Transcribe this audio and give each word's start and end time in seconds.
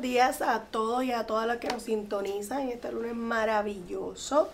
días 0.00 0.42
a 0.42 0.64
todos 0.70 1.04
y 1.04 1.12
a 1.12 1.26
todas 1.26 1.46
las 1.46 1.58
que 1.58 1.68
nos 1.68 1.82
sintonizan 1.82 2.62
en 2.62 2.68
este 2.70 2.92
lunes 2.92 3.14
maravilloso. 3.14 4.48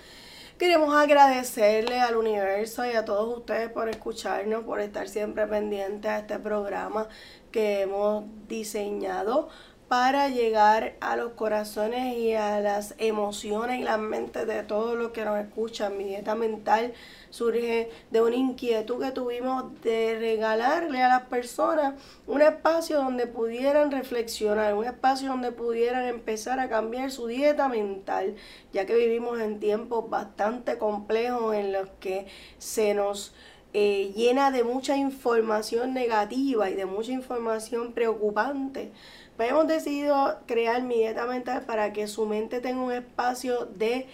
Queremos 0.59 0.95
agradecerle 0.95 2.01
al 2.01 2.17
universo 2.17 2.87
y 2.87 2.93
a 2.93 3.05
todos 3.05 3.39
ustedes 3.39 3.71
por 3.71 3.89
escucharnos, 3.89 4.65
por 4.65 4.81
estar 4.81 5.09
siempre 5.09 5.47
pendientes 5.47 6.11
a 6.11 6.19
este 6.21 6.39
programa 6.39 7.09
que 7.53 7.83
hemos 7.83 8.25
diseñado 8.49 9.49
para 9.89 10.29
llegar 10.29 10.97
a 11.01 11.15
los 11.15 11.33
corazones 11.33 12.17
y 12.17 12.35
a 12.35 12.59
las 12.59 12.97
emociones 12.99 13.81
y 13.81 13.85
las 13.85 14.01
mentes 14.01 14.45
de 14.47 14.65
todos 14.65 14.97
los 14.97 15.13
que 15.13 15.25
nos 15.25 15.39
escuchan. 15.39 15.97
Mi 15.97 16.05
dieta 16.05 16.35
mental 16.35 16.93
surge 17.31 17.91
de 18.11 18.21
una 18.21 18.35
inquietud 18.35 19.01
que 19.01 19.13
tuvimos 19.13 19.81
de 19.83 20.17
regalarle 20.19 21.03
a 21.03 21.09
las 21.09 21.23
personas 21.29 21.95
un 22.27 22.43
espacio 22.43 22.97
donde 22.97 23.29
pudieran 23.29 23.93
reflexionar, 23.93 24.75
un 24.75 24.87
espacio 24.87 25.29
donde 25.29 25.53
pudieran 25.53 26.05
empezar 26.07 26.59
a 26.59 26.69
cambiar 26.69 27.13
su 27.13 27.29
dieta 27.29 27.69
mental, 27.69 28.35
ya 28.73 28.87
que 28.87 28.97
vivimos 28.97 29.41
en 29.41 29.61
tiempos 29.61 30.11
bastante 30.11 30.79
complejos 30.79 31.55
en 31.55 31.73
los 31.73 31.89
que 32.01 32.27
se 32.59 32.93
nos 32.95 33.35
eh, 33.79 34.13
llena 34.17 34.51
de 34.51 34.65
mucha 34.65 34.97
información 34.97 35.93
negativa 35.93 36.71
y 36.71 36.75
de 36.75 36.87
mucha 36.87 37.13
información 37.13 37.93
preocupante 37.93 38.91
pues 39.37 39.51
hemos 39.51 39.67
decidido 39.67 40.39
crear 40.47 40.83
mi 40.83 40.97
dieta 40.97 41.27
mental 41.27 41.63
para 41.63 41.93
que 41.93 42.07
su 42.07 42.27
mente 42.27 42.61
tenga 42.61 42.81
un 42.81 42.93
espacio 42.93 43.67
de 43.67 44.07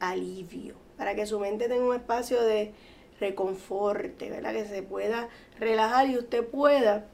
alivio, 0.00 0.74
para 0.96 1.14
que 1.14 1.26
su 1.26 1.38
mente 1.38 1.68
tenga 1.68 1.84
un 1.84 1.94
espacio 1.94 2.42
de 2.42 2.72
reconforte, 3.20 4.30
¿verdad? 4.30 4.52
Que 4.52 4.66
se 4.66 4.82
pueda 4.82 5.28
relajar 5.58 6.08
y 6.08 6.16
usted 6.16 6.44
pueda 6.46 7.04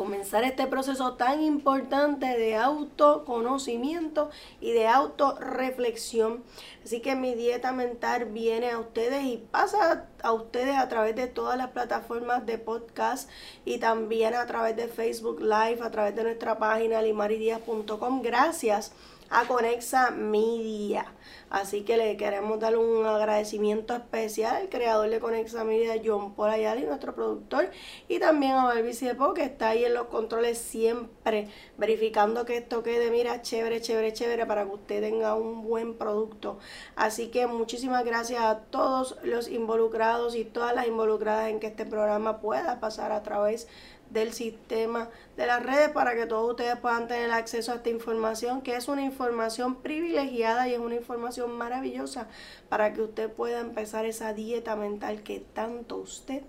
comenzar 0.00 0.44
este 0.44 0.66
proceso 0.66 1.12
tan 1.16 1.42
importante 1.42 2.24
de 2.24 2.56
autoconocimiento 2.56 4.30
y 4.58 4.72
de 4.72 4.88
autorreflexión. 4.88 6.42
Así 6.82 7.02
que 7.02 7.16
mi 7.16 7.34
dieta 7.34 7.72
mental 7.72 8.24
viene 8.24 8.70
a 8.70 8.78
ustedes 8.78 9.22
y 9.24 9.36
pasa 9.36 10.06
a 10.22 10.32
ustedes 10.32 10.78
a 10.78 10.88
través 10.88 11.16
de 11.16 11.26
todas 11.26 11.58
las 11.58 11.72
plataformas 11.72 12.46
de 12.46 12.56
podcast 12.56 13.28
y 13.66 13.76
también 13.76 14.32
a 14.32 14.46
través 14.46 14.74
de 14.74 14.88
Facebook 14.88 15.42
Live, 15.42 15.82
a 15.82 15.90
través 15.90 16.16
de 16.16 16.22
nuestra 16.22 16.58
página 16.58 17.02
limaridias.com. 17.02 18.22
Gracias 18.22 18.92
a 19.30 19.46
Conexa 19.46 20.10
Media. 20.10 21.06
Así 21.48 21.82
que 21.82 21.96
le 21.96 22.16
queremos 22.16 22.60
dar 22.60 22.76
un 22.76 23.06
agradecimiento 23.06 23.94
especial 23.94 24.56
al 24.56 24.68
creador 24.68 25.08
de 25.10 25.20
Conexa 25.20 25.64
Media, 25.64 26.00
John 26.04 26.34
Paul 26.34 26.50
Ayala, 26.50 26.80
y 26.80 26.84
nuestro 26.84 27.14
productor, 27.14 27.70
y 28.08 28.18
también 28.18 28.52
a 28.52 28.64
Barbie 28.64 28.92
Ciepo, 28.92 29.34
que 29.34 29.44
está 29.44 29.70
ahí 29.70 29.84
en 29.84 29.94
los 29.94 30.06
controles 30.06 30.58
siempre 30.58 31.48
verificando 31.76 32.44
que 32.44 32.56
esto 32.56 32.82
quede, 32.82 33.10
mira, 33.10 33.42
chévere, 33.42 33.80
chévere, 33.80 34.12
chévere, 34.12 34.46
para 34.46 34.64
que 34.64 34.74
usted 34.74 35.00
tenga 35.00 35.34
un 35.34 35.62
buen 35.62 35.94
producto. 35.94 36.58
Así 36.94 37.28
que 37.28 37.46
muchísimas 37.46 38.04
gracias 38.04 38.42
a 38.42 38.60
todos 38.60 39.16
los 39.22 39.48
involucrados 39.48 40.36
y 40.36 40.44
todas 40.44 40.74
las 40.74 40.86
involucradas 40.86 41.48
en 41.48 41.60
que 41.60 41.68
este 41.68 41.86
programa 41.86 42.40
pueda 42.40 42.80
pasar 42.80 43.12
a 43.12 43.22
través 43.22 43.68
del 44.10 44.32
sistema 44.32 45.08
de 45.36 45.46
las 45.46 45.64
redes 45.64 45.90
para 45.90 46.14
que 46.14 46.26
todos 46.26 46.50
ustedes 46.50 46.76
puedan 46.76 47.08
tener 47.08 47.30
acceso 47.30 47.72
a 47.72 47.76
esta 47.76 47.90
información, 47.90 48.60
que 48.60 48.76
es 48.76 48.88
una 48.88 49.02
información 49.02 49.76
privilegiada 49.76 50.68
y 50.68 50.74
es 50.74 50.80
una 50.80 50.96
información 50.96 51.52
maravillosa 51.56 52.28
para 52.68 52.92
que 52.92 53.02
usted 53.02 53.30
pueda 53.30 53.60
empezar 53.60 54.04
esa 54.04 54.34
dieta 54.34 54.76
mental 54.76 55.22
que 55.22 55.40
tanto 55.40 55.96
usted 55.96 56.42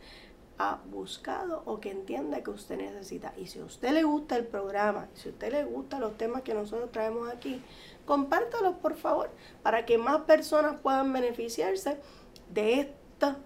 ha 0.57 0.79
buscado 0.91 1.63
o 1.65 1.79
que 1.79 1.89
entienda 1.89 2.43
que 2.43 2.51
usted 2.51 2.77
necesita. 2.77 3.33
Y 3.37 3.47
si 3.47 3.59
a 3.59 3.65
usted 3.65 3.91
le 3.91 4.03
gusta 4.03 4.35
el 4.35 4.45
programa, 4.45 5.07
si 5.15 5.29
a 5.29 5.31
usted 5.31 5.51
le 5.51 5.63
gustan 5.63 6.01
los 6.01 6.17
temas 6.17 6.43
que 6.43 6.53
nosotros 6.53 6.91
traemos 6.91 7.29
aquí, 7.29 7.63
compártalos 8.05 8.75
por 8.75 8.95
favor 8.95 9.31
para 9.63 9.85
que 9.85 9.97
más 9.97 10.21
personas 10.21 10.75
puedan 10.81 11.11
beneficiarse 11.13 11.97
de 12.53 12.79
esta 12.81 13.37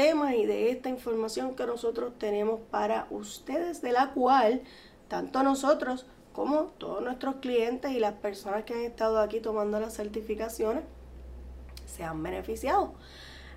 temas 0.00 0.32
y 0.32 0.46
de 0.46 0.70
esta 0.70 0.88
información 0.88 1.54
que 1.54 1.66
nosotros 1.66 2.14
tenemos 2.18 2.58
para 2.70 3.06
ustedes, 3.10 3.82
de 3.82 3.92
la 3.92 4.12
cual 4.12 4.62
tanto 5.08 5.42
nosotros 5.42 6.06
como 6.32 6.68
todos 6.78 7.02
nuestros 7.02 7.34
clientes 7.42 7.92
y 7.92 8.00
las 8.00 8.14
personas 8.14 8.64
que 8.64 8.72
han 8.72 8.80
estado 8.80 9.20
aquí 9.20 9.40
tomando 9.40 9.78
las 9.78 9.94
certificaciones 9.94 10.84
se 11.84 12.02
han 12.02 12.22
beneficiado. 12.22 12.94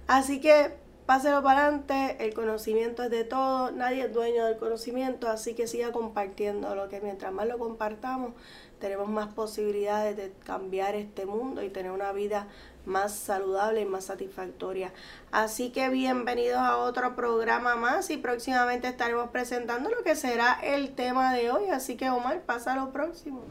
Así 0.06 0.42
que 0.42 0.74
páselo 1.06 1.42
para 1.44 1.68
adelante, 1.68 2.18
el 2.20 2.34
conocimiento 2.34 3.04
es 3.04 3.10
de 3.10 3.24
todo, 3.24 3.72
nadie 3.72 4.04
es 4.04 4.14
dueño 4.14 4.44
del 4.44 4.58
conocimiento, 4.58 5.30
así 5.30 5.54
que 5.54 5.66
siga 5.66 5.94
compartiendo 5.94 6.76
lo 6.76 6.90
que 6.90 7.00
mientras 7.00 7.32
más 7.32 7.48
lo 7.48 7.58
compartamos, 7.58 8.34
tenemos 8.80 9.08
más 9.08 9.34
posibilidades 9.34 10.18
de 10.18 10.34
cambiar 10.44 10.96
este 10.96 11.26
mundo 11.26 11.64
y 11.64 11.70
tener 11.70 11.92
una 11.92 12.12
vida 12.12 12.50
más 12.86 13.14
saludable 13.14 13.82
y 13.82 13.86
más 13.86 14.06
satisfactoria. 14.06 14.92
Así 15.32 15.72
que 15.72 15.90
bienvenidos 15.90 16.58
a 16.58 16.78
otro 16.78 17.16
programa 17.16 17.76
más 17.76 18.10
y 18.10 18.18
próximamente 18.18 18.88
estaremos 18.88 19.30
presentando 19.30 19.90
lo 19.90 20.04
que 20.04 20.16
será 20.16 20.60
el 20.64 20.94
tema 20.96 21.34
de 21.34 21.52
hoy. 21.52 21.70
Así 21.70 21.96
que 21.96 22.10
Omar, 22.10 22.42
pasa 22.42 22.74
a 22.74 22.76
lo 22.76 22.92
próximo. 22.92 23.44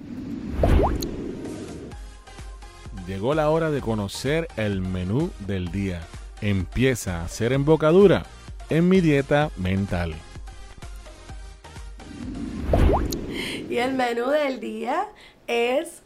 Llegó 3.07 3.35
la 3.35 3.51
hora 3.51 3.71
de 3.71 3.81
conocer 3.81 4.49
el 4.57 4.81
menú 4.81 5.31
del 5.41 5.73
día. 5.73 6.01
Empieza 6.41 7.25
a 7.25 7.29
ser 7.29 7.53
embocadura 7.53 8.25
en 8.69 8.89
mi 8.89 9.01
dieta 9.01 9.51
mental. 9.57 10.15
Y 13.69 13.79
el 13.79 13.95
menú 13.95 14.29
del 14.29 14.61
día 14.61 15.09
es 15.47 16.02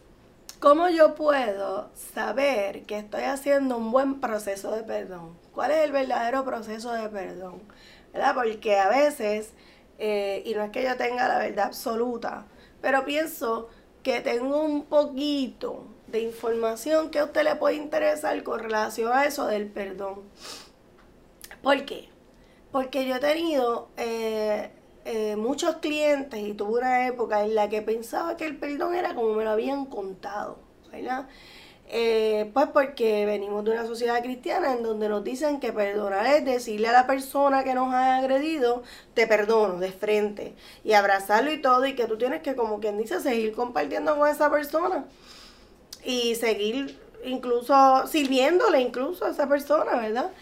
¿Cómo 0.59 0.89
yo 0.89 1.15
puedo 1.15 1.91
saber 2.15 2.85
que 2.85 2.99
estoy 2.99 3.25
haciendo 3.25 3.77
un 3.77 3.93
buen 3.93 4.21
proceso 4.21 4.75
de 4.75 4.83
perdón? 4.83 5.37
¿Cuál 5.53 5.71
es 5.71 5.85
el 5.85 5.93
verdadero 5.93 6.47
proceso 6.47 6.93
de 6.93 7.11
perdón? 7.11 7.61
¿Verdad? 8.15 8.35
Porque 8.35 8.79
a 8.79 8.89
veces, 8.89 9.51
eh, 9.99 10.43
y 10.47 10.55
no 10.55 10.63
es 10.63 10.71
que 10.71 10.83
yo 10.83 10.97
tenga 10.97 11.29
la 11.29 11.39
verdad 11.39 11.67
absoluta, 11.67 12.47
pero 12.81 13.05
pienso 13.05 13.69
que 14.03 14.23
tengo 14.23 14.63
un 14.63 14.87
poquito 14.87 15.85
de 16.07 16.21
información 16.21 17.11
que 17.11 17.19
a 17.19 17.25
usted 17.25 17.45
le 17.45 17.57
puede 17.57 17.77
interesar 17.77 18.43
con 18.43 18.59
relación 18.59 19.13
a 19.13 19.27
eso 19.27 19.47
del 19.47 19.67
perdón. 19.67 20.23
¿Por 21.63 21.85
qué? 21.85 22.09
Porque 22.73 23.07
yo 23.07 23.17
he 23.17 23.21
tenido 23.21 23.89
eh, 23.99 24.71
eh, 25.09 25.37
muchos 25.37 25.77
clientes 25.77 26.41
y 26.41 26.53
tuve 26.53 26.81
una 26.81 27.07
época 27.07 27.45
en 27.45 27.55
la 27.55 27.69
que 27.69 27.81
pensaba 27.81 28.37
que 28.37 28.45
el 28.45 28.57
perdón 28.57 28.93
era 28.97 29.15
como 29.15 29.35
me 29.35 29.45
lo 29.45 29.51
habían 29.51 29.87
contado, 29.87 30.59
¿verdad? 30.91 31.29
Eh, 31.89 32.51
pues 32.53 32.67
porque 32.73 33.25
venimos 33.25 33.65
de 33.65 33.71
una 33.71 33.87
sociedad 33.87 34.21
cristiana 34.21 34.73
en 34.73 34.83
donde 34.83 35.09
nos 35.09 35.23
dicen 35.23 35.61
que 35.61 35.73
perdonar 35.73 36.27
es 36.27 36.45
decirle 36.45 36.89
a 36.89 36.93
la 36.93 37.07
persona 37.07 37.63
que 37.63 37.75
nos 37.75 37.95
ha 37.95 38.17
agredido, 38.17 38.83
te 39.15 39.29
perdono 39.29 39.79
de 39.79 39.93
frente 39.93 40.57
y 40.83 40.95
abrazarlo 40.95 41.53
y 41.53 41.63
todo 41.63 41.87
y 41.87 41.95
que 41.95 42.07
tú 42.07 42.19
tienes 42.19 42.43
que 42.43 42.57
como 42.57 42.81
quien 42.81 42.99
dice 42.99 43.21
seguir 43.21 43.53
compartiendo 43.53 44.19
con 44.19 44.29
esa 44.29 44.51
persona 44.51 45.05
y 46.05 46.35
seguir 46.35 46.99
incluso 47.25 48.09
sirviéndole 48.09 48.81
incluso 48.81 49.25
a 49.25 49.31
esa 49.31 49.49
persona, 49.49 49.95
¿verdad? 49.97 50.33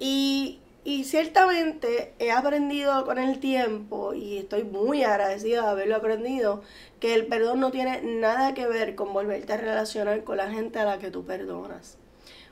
Y, 0.00 0.58
y 0.82 1.04
ciertamente 1.04 2.14
he 2.18 2.32
aprendido 2.32 3.04
con 3.04 3.18
el 3.18 3.38
tiempo 3.38 4.14
y 4.14 4.38
estoy 4.38 4.64
muy 4.64 5.04
agradecida 5.04 5.62
de 5.62 5.68
haberlo 5.68 5.96
aprendido 5.96 6.62
que 7.00 7.14
el 7.14 7.26
perdón 7.26 7.60
no 7.60 7.70
tiene 7.70 8.00
nada 8.02 8.54
que 8.54 8.66
ver 8.66 8.94
con 8.94 9.12
volverte 9.12 9.52
a 9.52 9.58
relacionar 9.58 10.24
con 10.24 10.38
la 10.38 10.50
gente 10.50 10.78
a 10.78 10.84
la 10.84 10.98
que 10.98 11.10
tú 11.10 11.24
perdonas. 11.26 11.98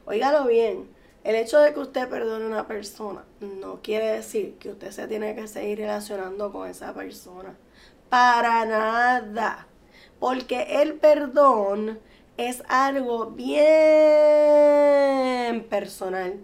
Óigalo 0.04 0.46
bien, 0.46 0.90
el 1.24 1.36
hecho 1.36 1.58
de 1.58 1.72
que 1.72 1.80
usted 1.80 2.08
perdone 2.08 2.44
a 2.44 2.48
una 2.48 2.66
persona 2.66 3.24
no 3.40 3.80
quiere 3.82 4.12
decir 4.12 4.56
que 4.58 4.70
usted 4.70 4.90
se 4.90 5.08
tiene 5.08 5.34
que 5.34 5.48
seguir 5.48 5.78
relacionando 5.78 6.52
con 6.52 6.68
esa 6.68 6.92
persona. 6.92 7.56
Para 8.10 8.64
nada. 8.66 9.66
Porque 10.18 10.82
el 10.82 10.94
perdón 10.94 11.98
es 12.36 12.62
algo 12.68 13.26
bien 13.26 13.56
personal 15.68 16.40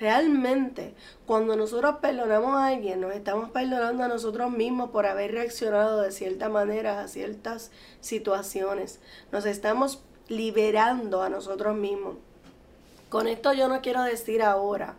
Realmente, 0.00 0.94
cuando 1.26 1.56
nosotros 1.56 1.96
perdonamos 2.00 2.54
a 2.56 2.68
alguien, 2.68 3.02
nos 3.02 3.12
estamos 3.12 3.50
perdonando 3.50 4.02
a 4.02 4.08
nosotros 4.08 4.50
mismos 4.50 4.88
por 4.90 5.04
haber 5.04 5.32
reaccionado 5.32 6.00
de 6.00 6.10
cierta 6.10 6.48
manera 6.48 7.00
a 7.00 7.08
ciertas 7.08 7.70
situaciones. 8.00 8.98
Nos 9.30 9.44
estamos 9.44 10.02
liberando 10.26 11.22
a 11.22 11.28
nosotros 11.28 11.76
mismos. 11.76 12.16
Con 13.10 13.28
esto 13.28 13.52
yo 13.52 13.68
no 13.68 13.82
quiero 13.82 14.02
decir 14.02 14.42
ahora 14.42 14.94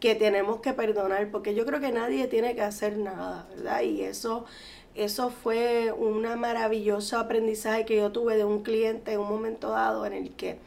que 0.00 0.14
tenemos 0.14 0.60
que 0.60 0.74
perdonar, 0.74 1.30
porque 1.30 1.54
yo 1.54 1.64
creo 1.64 1.80
que 1.80 1.92
nadie 1.92 2.26
tiene 2.26 2.54
que 2.54 2.60
hacer 2.60 2.98
nada, 2.98 3.46
¿verdad? 3.56 3.80
Y 3.80 4.02
eso, 4.02 4.44
eso 4.94 5.30
fue 5.30 5.92
una 5.92 6.36
maravilloso 6.36 7.16
aprendizaje 7.16 7.86
que 7.86 7.96
yo 7.96 8.12
tuve 8.12 8.36
de 8.36 8.44
un 8.44 8.62
cliente 8.62 9.12
en 9.12 9.20
un 9.20 9.30
momento 9.30 9.70
dado 9.70 10.04
en 10.04 10.12
el 10.12 10.36
que 10.36 10.58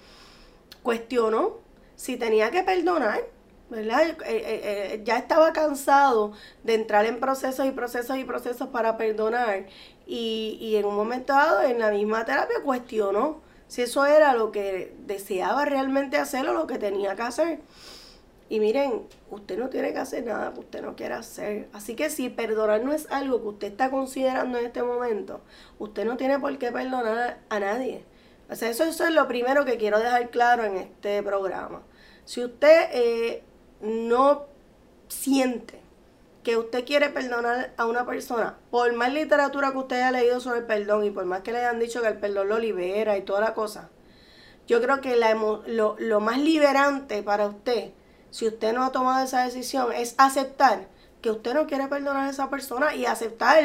cuestionó 0.81 1.59
si 1.95 2.17
tenía 2.17 2.49
que 2.49 2.63
perdonar 2.63 3.34
¿verdad? 3.69 4.01
Eh, 4.01 4.15
eh, 4.27 5.01
ya 5.03 5.17
estaba 5.17 5.53
cansado 5.53 6.33
de 6.63 6.75
entrar 6.75 7.05
en 7.05 7.19
procesos 7.19 7.65
y 7.65 7.71
procesos 7.71 8.17
y 8.17 8.23
procesos 8.23 8.69
para 8.69 8.97
perdonar 8.97 9.65
y, 10.05 10.57
y 10.61 10.75
en 10.75 10.85
un 10.85 10.95
momento 10.95 11.33
dado 11.33 11.63
en 11.63 11.79
la 11.79 11.91
misma 11.91 12.25
terapia 12.25 12.57
cuestionó 12.63 13.41
si 13.67 13.81
eso 13.81 14.05
era 14.05 14.33
lo 14.35 14.51
que 14.51 14.95
deseaba 15.05 15.65
realmente 15.65 16.17
hacer 16.17 16.47
o 16.47 16.53
lo 16.53 16.67
que 16.67 16.77
tenía 16.77 17.15
que 17.15 17.21
hacer. 17.23 17.59
Y 18.47 18.59
miren, 18.59 19.07
usted 19.31 19.57
no 19.57 19.69
tiene 19.69 19.91
que 19.91 19.99
hacer 19.99 20.23
nada 20.23 20.53
que 20.53 20.59
usted 20.59 20.81
no 20.83 20.95
quiera 20.95 21.17
hacer. 21.17 21.67
Así 21.73 21.95
que 21.95 22.11
si 22.11 22.29
perdonar 22.29 22.83
no 22.83 22.93
es 22.93 23.07
algo 23.11 23.41
que 23.41 23.47
usted 23.47 23.67
está 23.67 23.89
considerando 23.89 24.59
en 24.59 24.67
este 24.67 24.83
momento, 24.83 25.41
usted 25.79 26.05
no 26.05 26.15
tiene 26.15 26.37
por 26.39 26.55
qué 26.59 26.71
perdonar 26.71 27.39
a 27.49 27.59
nadie. 27.59 28.05
O 28.49 28.55
sea, 28.55 28.69
eso, 28.69 28.83
eso 28.83 29.05
es 29.05 29.13
lo 29.13 29.27
primero 29.27 29.65
que 29.65 29.77
quiero 29.77 29.99
dejar 29.99 30.29
claro 30.29 30.63
en 30.63 30.77
este 30.77 31.23
programa. 31.23 31.81
Si 32.25 32.43
usted 32.43 32.89
eh, 32.91 33.43
no 33.85 34.45
siente 35.07 35.79
que 36.43 36.57
usted 36.57 36.85
quiere 36.85 37.09
perdonar 37.09 37.73
a 37.77 37.85
una 37.87 38.05
persona, 38.05 38.57
por 38.69 38.93
más 38.93 39.11
literatura 39.11 39.71
que 39.71 39.77
usted 39.79 39.95
haya 39.95 40.11
leído 40.11 40.39
sobre 40.39 40.59
el 40.59 40.65
perdón 40.65 41.03
y 41.03 41.09
por 41.09 41.25
más 41.25 41.41
que 41.41 41.51
le 41.51 41.59
hayan 41.59 41.79
dicho 41.79 42.01
que 42.01 42.07
el 42.07 42.17
perdón 42.17 42.49
lo 42.49 42.59
libera 42.59 43.17
y 43.17 43.23
toda 43.23 43.41
la 43.41 43.53
cosa, 43.55 43.89
yo 44.67 44.81
creo 44.81 45.01
que 45.01 45.15
la 45.15 45.33
lo, 45.33 45.95
lo 45.97 46.19
más 46.19 46.39
liberante 46.39 47.23
para 47.23 47.47
usted, 47.47 47.91
si 48.29 48.47
usted 48.47 48.73
no 48.73 48.83
ha 48.83 48.91
tomado 48.91 49.23
esa 49.23 49.43
decisión, 49.43 49.91
es 49.91 50.15
aceptar 50.17 50.87
que 51.21 51.31
usted 51.31 51.55
no 51.55 51.65
quiere 51.65 51.87
perdonar 51.87 52.27
a 52.27 52.29
esa 52.29 52.49
persona 52.51 52.93
y 52.93 53.07
aceptar 53.07 53.57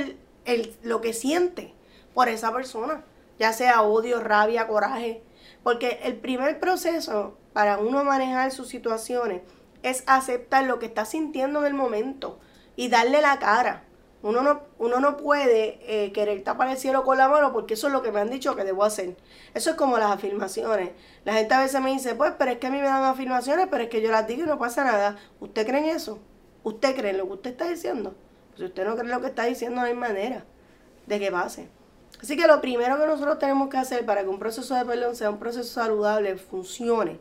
el, 0.46 0.76
lo 0.82 1.02
que 1.02 1.12
siente 1.12 1.74
por 2.14 2.28
esa 2.28 2.52
persona, 2.52 3.04
ya 3.38 3.52
sea 3.52 3.82
odio, 3.82 4.20
rabia, 4.20 4.66
coraje. 4.66 5.22
Porque 5.62 6.00
el 6.04 6.16
primer 6.16 6.58
proceso 6.58 7.36
para 7.52 7.76
uno 7.76 8.02
manejar 8.04 8.50
sus 8.52 8.68
situaciones 8.68 9.42
es 9.82 10.04
aceptar 10.06 10.64
lo 10.64 10.78
que 10.78 10.86
está 10.86 11.04
sintiendo 11.04 11.60
en 11.60 11.66
el 11.66 11.74
momento 11.74 12.38
y 12.76 12.88
darle 12.88 13.20
la 13.20 13.38
cara. 13.38 13.84
Uno 14.22 14.42
no, 14.42 14.60
uno 14.78 15.00
no 15.00 15.16
puede 15.16 15.78
eh, 15.82 16.12
querer 16.12 16.44
tapar 16.44 16.68
el 16.68 16.76
cielo 16.76 17.04
con 17.04 17.16
la 17.16 17.28
mano 17.28 17.52
porque 17.52 17.72
eso 17.72 17.86
es 17.86 17.92
lo 17.92 18.02
que 18.02 18.12
me 18.12 18.20
han 18.20 18.28
dicho 18.28 18.54
que 18.54 18.64
debo 18.64 18.84
hacer. 18.84 19.16
Eso 19.54 19.70
es 19.70 19.76
como 19.76 19.96
las 19.96 20.10
afirmaciones. 20.10 20.90
La 21.24 21.32
gente 21.32 21.54
a 21.54 21.60
veces 21.60 21.80
me 21.80 21.90
dice, 21.90 22.14
pues, 22.14 22.34
pero 22.38 22.50
es 22.50 22.58
que 22.58 22.66
a 22.66 22.70
mí 22.70 22.78
me 22.78 22.84
dan 22.84 23.02
afirmaciones, 23.04 23.68
pero 23.70 23.84
es 23.84 23.88
que 23.88 24.02
yo 24.02 24.10
las 24.10 24.26
digo 24.26 24.42
y 24.42 24.46
no 24.46 24.58
pasa 24.58 24.84
nada. 24.84 25.16
¿Usted 25.40 25.66
cree 25.66 25.80
en 25.80 25.96
eso? 25.96 26.18
¿Usted 26.64 26.94
cree 26.94 27.12
en 27.12 27.18
lo 27.18 27.26
que 27.26 27.32
usted 27.32 27.50
está 27.52 27.68
diciendo? 27.68 28.14
Si 28.56 28.64
usted 28.64 28.84
no 28.84 28.92
cree 28.92 29.06
en 29.06 29.12
lo 29.12 29.20
que 29.22 29.28
está 29.28 29.44
diciendo, 29.44 29.80
no 29.80 29.86
hay 29.86 29.94
manera 29.94 30.44
de 31.06 31.18
que 31.18 31.32
pase. 31.32 31.68
Así 32.22 32.36
que 32.36 32.46
lo 32.46 32.60
primero 32.60 32.98
que 32.98 33.06
nosotros 33.06 33.38
tenemos 33.38 33.70
que 33.70 33.78
hacer 33.78 34.04
para 34.04 34.22
que 34.22 34.28
un 34.28 34.38
proceso 34.38 34.74
de 34.74 34.84
perdón 34.84 35.16
sea 35.16 35.30
un 35.30 35.38
proceso 35.38 35.72
saludable, 35.72 36.36
funcione, 36.36 37.18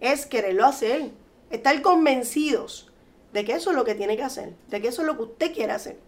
es 0.00 0.26
quererlo 0.26 0.66
hacer. 0.66 1.12
Estar 1.52 1.80
convencidos 1.82 2.90
de 3.32 3.44
que 3.44 3.52
eso 3.52 3.70
es 3.70 3.76
lo 3.76 3.84
que 3.84 3.94
tiene 3.94 4.16
que 4.16 4.22
hacer, 4.22 4.54
de 4.68 4.80
que 4.80 4.88
eso 4.88 5.02
es 5.02 5.06
lo 5.06 5.16
que 5.16 5.22
usted 5.22 5.54
quiere 5.54 5.72
hacer. 5.72 5.98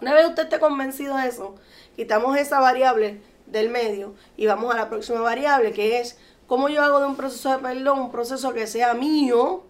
Una 0.00 0.14
vez 0.14 0.26
usted 0.26 0.44
esté 0.44 0.58
convencido 0.58 1.16
de 1.16 1.28
eso, 1.28 1.54
quitamos 1.96 2.36
esa 2.36 2.60
variable 2.60 3.20
del 3.46 3.68
medio 3.68 4.14
y 4.38 4.46
vamos 4.46 4.74
a 4.74 4.78
la 4.78 4.88
próxima 4.88 5.20
variable 5.20 5.72
que 5.72 6.00
es 6.00 6.18
cómo 6.46 6.70
yo 6.70 6.82
hago 6.82 7.00
de 7.00 7.06
un 7.06 7.14
proceso 7.14 7.50
de 7.50 7.58
perdón 7.58 8.00
un 8.00 8.10
proceso 8.10 8.54
que 8.54 8.66
sea 8.66 8.94
mío 8.94 9.64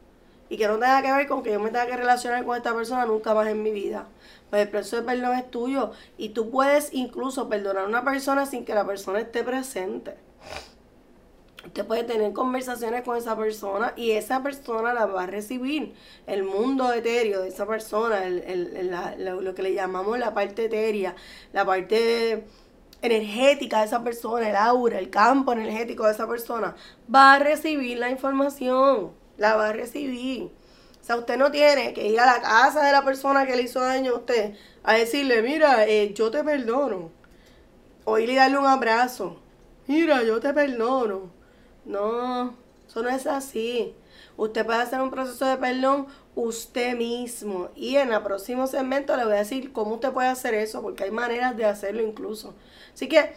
y 0.49 0.57
que 0.57 0.69
no 0.69 0.75
tenga 0.75 1.03
que 1.03 1.13
ver 1.13 1.27
con 1.27 1.43
que 1.43 1.51
yo 1.51 1.59
me 1.59 1.71
tenga 1.71 1.87
que 1.87 1.97
relacionar 1.97 2.45
con 2.45 2.57
esta 2.57 2.73
persona 2.73 3.05
nunca 3.05 3.35
más 3.35 3.49
en 3.49 3.65
mi 3.65 3.73
vida. 3.73 4.07
Pues 4.49 4.63
el 4.63 4.69
proceso 4.69 4.97
de 4.97 5.03
perdón 5.03 5.37
es 5.37 5.51
tuyo 5.51 5.91
y 6.17 6.29
tú 6.29 6.51
puedes 6.51 6.93
incluso 6.93 7.49
perdonar 7.49 7.85
a 7.85 7.89
una 7.89 8.05
persona 8.05 8.47
sin 8.47 8.65
que 8.65 8.75
la 8.75 8.87
persona 8.87 9.19
esté 9.19 9.43
presente. 9.43 10.15
Usted 11.67 11.87
puede 11.87 12.05
tener 12.05 12.33
conversaciones 12.33 13.03
con 13.03 13.17
esa 13.17 13.37
persona 13.37 13.95
y 13.97 14.11
esa 14.13 14.43
persona 14.43 14.93
la 14.93 15.07
va 15.07 15.23
a 15.23 15.27
recibir. 15.27 15.95
El 16.27 16.45
mundo 16.45 16.93
etéreo 16.93 17.43
de 17.43 17.49
esa 17.49 17.67
persona, 17.67 18.29
lo 18.29 19.55
que 19.55 19.63
le 19.63 19.73
llamamos 19.73 20.19
la 20.19 20.35
parte 20.35 20.67
etérea, 20.67 21.17
la 21.53 21.65
parte 21.65 22.45
energética 23.01 23.81
de 23.81 23.87
esa 23.87 24.05
persona, 24.05 24.49
el 24.51 24.57
aura, 24.57 24.99
el 24.99 25.09
campo 25.09 25.53
energético 25.53 26.05
de 26.05 26.13
esa 26.13 26.29
persona, 26.29 26.77
va 27.13 27.35
a 27.35 27.39
recibir 27.39 27.99
la 27.99 28.11
información, 28.11 29.13
la 29.39 29.57
va 29.57 29.71
a 29.71 29.73
recibir. 29.73 30.51
O 31.01 31.07
sea, 31.07 31.17
usted 31.17 31.39
no 31.39 31.51
tiene 31.51 31.95
que 31.95 32.07
ir 32.09 32.21
a 32.21 32.27
la 32.27 32.41
casa 32.41 32.85
de 32.85 32.93
la 32.93 33.05
persona 33.05 33.47
que 33.47 33.57
le 33.57 33.63
hizo 33.63 33.81
daño 33.81 34.13
a 34.13 34.19
usted 34.19 34.55
a 34.83 34.95
decirle, 34.95 35.43
mira, 35.43 35.87
eh, 35.87 36.13
yo 36.15 36.31
te 36.31 36.45
perdono. 36.45 37.11
O 38.05 38.19
ir 38.19 38.29
y 38.29 38.35
darle 38.35 38.59
un 38.59 38.67
abrazo. 38.67 39.41
Mira, 39.87 40.23
yo 40.23 40.41
te 40.41 40.53
perdono 40.53 41.44
no, 41.85 42.55
eso 42.87 43.03
no 43.03 43.09
es 43.09 43.27
así. 43.27 43.95
Usted 44.37 44.67
puede 44.67 44.81
hacer 44.81 45.01
un 45.01 45.11
proceso 45.11 45.47
de 45.47 45.57
perdón 45.57 46.07
usted 46.35 46.97
mismo. 46.97 47.71
Y 47.77 47.97
en 47.97 48.13
el 48.13 48.23
próximo 48.23 48.67
segmento 48.67 49.17
le 49.17 49.25
voy 49.25 49.35
a 49.35 49.39
decir 49.39 49.73
cómo 49.73 49.95
usted 49.95 50.13
puede 50.13 50.29
hacer 50.29 50.55
eso, 50.55 50.83
porque 50.83 51.05
hay 51.05 51.11
maneras 51.11 51.57
de 51.57 51.65
hacerlo 51.65 52.03
incluso. 52.03 52.55
Así 52.93 53.09
que 53.09 53.33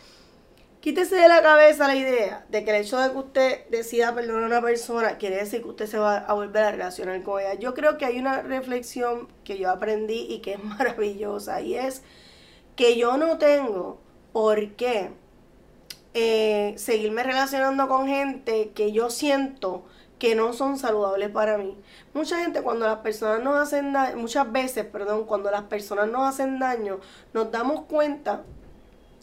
quítese 0.81 1.15
de 1.15 1.27
la 1.27 1.41
cabeza 1.41 1.87
la 1.87 1.95
idea 1.95 2.45
de 2.49 2.63
que 2.63 2.71
el 2.71 2.83
hecho 2.83 2.99
de 2.99 3.11
que 3.11 3.17
usted 3.17 3.67
decida 3.69 4.13
perdonar 4.15 4.43
a 4.43 4.47
una 4.47 4.61
persona 4.61 5.17
quiere 5.17 5.37
decir 5.37 5.61
que 5.61 5.69
usted 5.69 5.87
se 5.87 5.97
va 5.97 6.17
a 6.17 6.33
volver 6.33 6.63
a 6.63 6.71
relacionar 6.71 7.21
con 7.23 7.41
ella. 7.41 7.55
Yo 7.55 7.73
creo 7.73 7.97
que 7.97 8.05
hay 8.05 8.19
una 8.19 8.41
reflexión 8.41 9.27
que 9.43 9.57
yo 9.57 9.69
aprendí 9.69 10.27
y 10.29 10.39
que 10.39 10.53
es 10.53 10.63
maravillosa 10.63 11.61
y 11.61 11.75
es 11.75 12.01
que 12.75 12.97
yo 12.97 13.17
no 13.17 13.37
tengo 13.37 13.99
por 14.33 14.75
qué 14.75 15.11
eh, 16.19 16.73
seguirme 16.79 17.21
relacionando 17.21 17.87
con 17.87 18.07
gente 18.07 18.71
que 18.73 18.91
yo 18.91 19.11
siento 19.11 19.85
que 20.17 20.33
no 20.33 20.51
son 20.51 20.79
saludables 20.79 21.29
para 21.29 21.59
mí. 21.59 21.77
Mucha 22.15 22.39
gente 22.39 22.63
cuando 22.63 22.87
las 22.87 22.97
personas 23.01 23.43
nos 23.43 23.55
hacen 23.55 23.93
daño, 23.93 24.17
muchas 24.17 24.51
veces, 24.51 24.83
perdón, 24.85 25.25
cuando 25.25 25.51
las 25.51 25.61
personas 25.65 26.09
nos 26.09 26.27
hacen 26.27 26.57
daño, 26.57 26.99
nos 27.33 27.51
damos 27.51 27.81
cuenta 27.85 28.41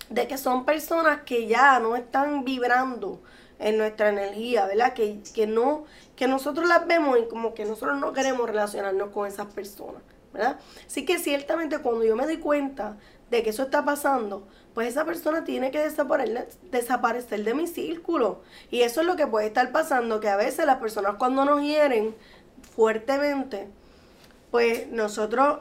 de 0.08 0.28
que 0.28 0.38
son 0.38 0.64
personas 0.64 1.22
que 1.22 1.48
ya 1.48 1.80
no 1.80 1.96
están 1.96 2.44
vibrando 2.44 3.20
en 3.58 3.76
nuestra 3.76 4.10
energía, 4.10 4.66
¿verdad? 4.66 4.92
Que, 4.92 5.18
que 5.34 5.48
no, 5.48 5.86
que 6.14 6.28
nosotros 6.28 6.68
las 6.68 6.86
vemos 6.86 7.18
y 7.18 7.26
como 7.26 7.54
que 7.54 7.64
nosotros 7.64 7.98
no 7.98 8.12
queremos 8.12 8.48
relacionarnos 8.48 9.10
con 9.10 9.26
esas 9.26 9.46
personas, 9.46 10.00
¿verdad? 10.34 10.58
Así 10.86 11.04
que 11.06 11.18
ciertamente 11.18 11.78
cuando 11.78 12.04
yo 12.04 12.16
me 12.16 12.24
doy 12.24 12.38
cuenta 12.38 12.98
de 13.30 13.42
que 13.42 13.50
eso 13.50 13.62
está 13.62 13.84
pasando, 13.84 14.46
pues 14.74 14.88
esa 14.88 15.04
persona 15.04 15.44
tiene 15.44 15.70
que 15.70 15.78
desaparecer, 15.78 17.44
de 17.44 17.54
mi 17.54 17.66
círculo. 17.66 18.42
Y 18.70 18.82
eso 18.82 19.00
es 19.00 19.06
lo 19.06 19.16
que 19.16 19.26
puede 19.26 19.46
estar 19.46 19.70
pasando, 19.72 20.20
que 20.20 20.28
a 20.28 20.36
veces 20.36 20.66
las 20.66 20.78
personas 20.78 21.14
cuando 21.16 21.44
nos 21.44 21.62
hieren 21.62 22.14
fuertemente, 22.74 23.68
pues 24.50 24.88
nosotros 24.88 25.60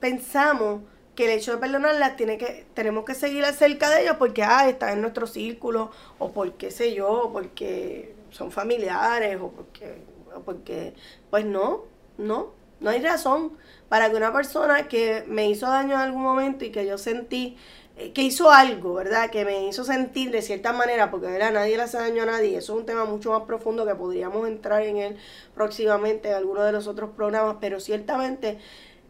pensamos 0.00 0.80
que 1.14 1.26
el 1.26 1.38
hecho 1.38 1.52
de 1.52 1.58
perdonarlas 1.58 2.16
tiene 2.16 2.38
que, 2.38 2.66
tenemos 2.74 3.04
que 3.04 3.14
seguir 3.14 3.44
cerca 3.46 3.88
de 3.90 4.02
ellos 4.02 4.16
porque 4.18 4.42
ah, 4.42 4.68
están 4.68 4.94
en 4.94 5.00
nuestro 5.02 5.26
círculo, 5.26 5.90
o 6.18 6.32
porque 6.32 6.70
sé 6.70 6.94
yo, 6.94 7.30
porque 7.32 8.14
son 8.30 8.50
familiares, 8.50 9.38
o 9.40 9.50
porque, 9.50 10.02
o 10.34 10.40
porque, 10.40 10.94
pues 11.30 11.44
no, 11.44 11.84
no, 12.18 12.52
no 12.80 12.90
hay 12.90 13.00
razón 13.00 13.52
para 13.88 14.10
que 14.10 14.16
una 14.16 14.32
persona 14.32 14.88
que 14.88 15.24
me 15.26 15.48
hizo 15.48 15.66
daño 15.66 15.94
en 15.94 16.00
algún 16.00 16.22
momento 16.22 16.64
y 16.64 16.70
que 16.70 16.86
yo 16.86 16.98
sentí 16.98 17.56
eh, 17.96 18.12
que 18.12 18.22
hizo 18.22 18.50
algo, 18.50 18.94
¿verdad? 18.94 19.30
Que 19.30 19.44
me 19.44 19.66
hizo 19.68 19.82
sentir 19.84 20.30
de 20.30 20.42
cierta 20.42 20.72
manera, 20.72 21.10
porque 21.10 21.28
¿verdad? 21.28 21.52
nadie 21.52 21.76
le 21.76 21.82
hace 21.82 21.96
daño 21.96 22.24
a 22.24 22.26
nadie. 22.26 22.58
Eso 22.58 22.74
es 22.74 22.80
un 22.80 22.86
tema 22.86 23.04
mucho 23.06 23.30
más 23.30 23.42
profundo 23.42 23.86
que 23.86 23.94
podríamos 23.94 24.46
entrar 24.46 24.82
en 24.82 24.98
él 24.98 25.16
próximamente 25.54 26.28
en 26.28 26.34
alguno 26.34 26.62
de 26.62 26.72
los 26.72 26.86
otros 26.86 27.10
programas, 27.16 27.56
pero 27.60 27.80
ciertamente 27.80 28.58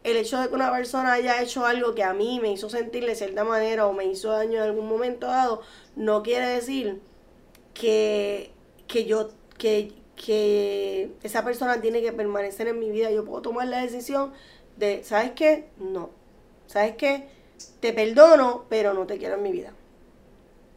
el 0.04 0.16
hecho 0.16 0.40
de 0.40 0.48
que 0.48 0.54
una 0.54 0.70
persona 0.70 1.14
haya 1.14 1.42
hecho 1.42 1.66
algo 1.66 1.96
que 1.96 2.04
a 2.04 2.14
mí 2.14 2.38
me 2.40 2.52
hizo 2.52 2.70
sentir 2.70 3.04
de 3.06 3.16
cierta 3.16 3.42
manera 3.42 3.88
o 3.88 3.92
me 3.92 4.04
hizo 4.04 4.30
daño 4.30 4.58
en 4.58 4.62
algún 4.62 4.88
momento 4.88 5.26
dado, 5.26 5.62
no 5.96 6.22
quiere 6.22 6.46
decir 6.46 7.00
que, 7.74 8.52
que 8.86 9.04
yo, 9.04 9.30
que, 9.58 9.92
que 10.16 11.12
esa 11.22 11.44
persona 11.44 11.80
tiene 11.80 12.02
que 12.02 12.12
permanecer 12.12 12.68
en 12.68 12.78
mi 12.78 12.90
vida. 12.90 13.10
Yo 13.10 13.24
puedo 13.24 13.42
tomar 13.42 13.68
la 13.68 13.82
decisión 13.82 14.32
de, 14.76 15.04
¿sabes 15.04 15.32
qué? 15.32 15.68
No. 15.78 16.10
¿Sabes 16.66 16.96
qué? 16.96 17.28
te 17.80 17.92
perdono, 17.92 18.64
pero 18.68 18.94
no 18.94 19.06
te 19.06 19.18
quiero 19.18 19.36
en 19.36 19.42
mi 19.42 19.52
vida. 19.52 19.72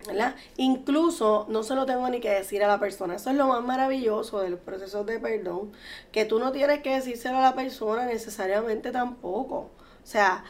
¿verdad? 0.08 0.36
Incluso 0.56 1.46
no 1.50 1.62
se 1.62 1.76
lo 1.76 1.86
tengo 1.86 2.08
ni 2.10 2.20
que 2.22 2.30
decir 2.30 2.64
a 2.64 2.68
la 2.68 2.80
persona. 2.80 3.16
Eso 3.16 3.30
es 3.30 3.36
lo 3.36 3.48
más 3.48 3.64
maravilloso 3.64 4.40
de 4.40 4.50
los 4.50 4.60
procesos 4.60 5.06
de 5.06 5.20
perdón, 5.20 5.74
que 6.12 6.26
tú 6.26 6.40
no 6.40 6.52
tienes 6.52 6.82
que 6.82 6.96
decírselo 6.96 7.38
a 7.38 7.42
la 7.42 7.54
persona 7.54 8.06
necesariamente 8.06 8.92
tampoco. 8.92 9.58
O 9.58 10.06
sea, 10.06 10.46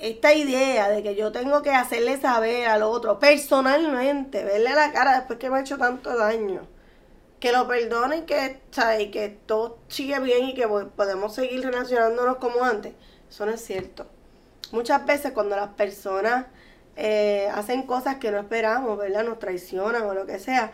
esta 0.00 0.32
idea 0.32 0.88
de 0.88 1.02
que 1.02 1.16
yo 1.16 1.32
tengo 1.32 1.62
que 1.62 1.70
hacerle 1.70 2.18
saber 2.18 2.68
al 2.68 2.82
otro 2.84 3.18
personalmente, 3.18 4.44
verle 4.44 4.70
la 4.70 4.92
cara 4.92 5.16
después 5.16 5.38
que 5.38 5.50
me 5.50 5.58
ha 5.58 5.60
hecho 5.60 5.76
tanto 5.76 6.16
daño, 6.16 6.62
que 7.40 7.52
lo 7.52 7.66
perdonen, 7.66 8.26
que, 8.26 8.60
y 9.00 9.10
que 9.10 9.28
todo 9.46 9.78
sigue 9.88 10.20
bien 10.20 10.50
y 10.50 10.54
que 10.54 10.68
podemos 10.68 11.34
seguir 11.34 11.64
relacionándonos 11.64 12.36
como 12.36 12.62
antes, 12.64 12.94
eso 13.28 13.46
no 13.46 13.52
es 13.52 13.64
cierto 13.64 14.06
muchas 14.72 15.04
veces 15.04 15.32
cuando 15.32 15.56
las 15.56 15.70
personas 15.70 16.46
eh, 16.96 17.48
hacen 17.54 17.82
cosas 17.82 18.16
que 18.16 18.30
no 18.30 18.38
esperamos, 18.38 18.98
¿verdad? 18.98 19.24
Nos 19.24 19.38
traicionan 19.38 20.02
o 20.02 20.14
lo 20.14 20.26
que 20.26 20.38
sea, 20.38 20.72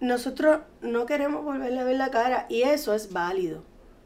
nosotros 0.00 0.60
no 0.80 1.06
queremos 1.06 1.44
volverle 1.44 1.80
a 1.80 1.84
ver 1.84 1.96
la 1.96 2.10
cara 2.10 2.46
y 2.48 2.62
eso 2.62 2.94
es 2.94 3.12
válido. 3.12 3.62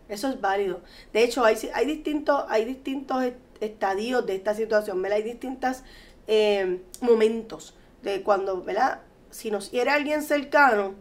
Eso 0.09 0.29
es 0.29 0.41
válido. 0.41 0.81
De 1.13 1.23
hecho, 1.23 1.45
hay, 1.45 1.57
hay, 1.75 1.87
distintos, 1.87 2.45
hay 2.49 2.65
distintos 2.65 3.25
estadios 3.61 4.25
de 4.25 4.37
esta 4.37 4.55
situación. 4.55 5.05
Hay 5.05 5.23
distintos 5.23 5.83
eh, 6.27 6.81
momentos 7.03 7.75
de 8.03 8.23
cuando, 8.23 8.63
¿verdad? 8.63 9.01
Si 9.31 9.51
nos 9.51 9.71
hiere 9.71 9.91
alguien 9.91 10.23
cercano, 10.23 10.95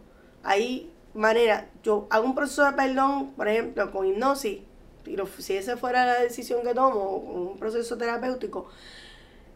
hay 0.48 0.90
manera. 1.12 1.68
Yo 1.82 2.06
hago 2.10 2.24
un 2.24 2.34
proceso 2.34 2.64
de 2.64 2.72
perdón, 2.72 3.32
por 3.32 3.48
ejemplo, 3.48 3.90
con 3.90 4.06
hipnosis, 4.06 4.60
y 5.06 5.16
si 5.38 5.56
esa 5.56 5.76
fuera 5.76 6.06
la 6.06 6.20
decisión 6.20 6.62
que 6.62 6.74
tomo, 6.74 7.16
un 7.16 7.58
proceso 7.58 7.96
terapéutico, 7.96 8.68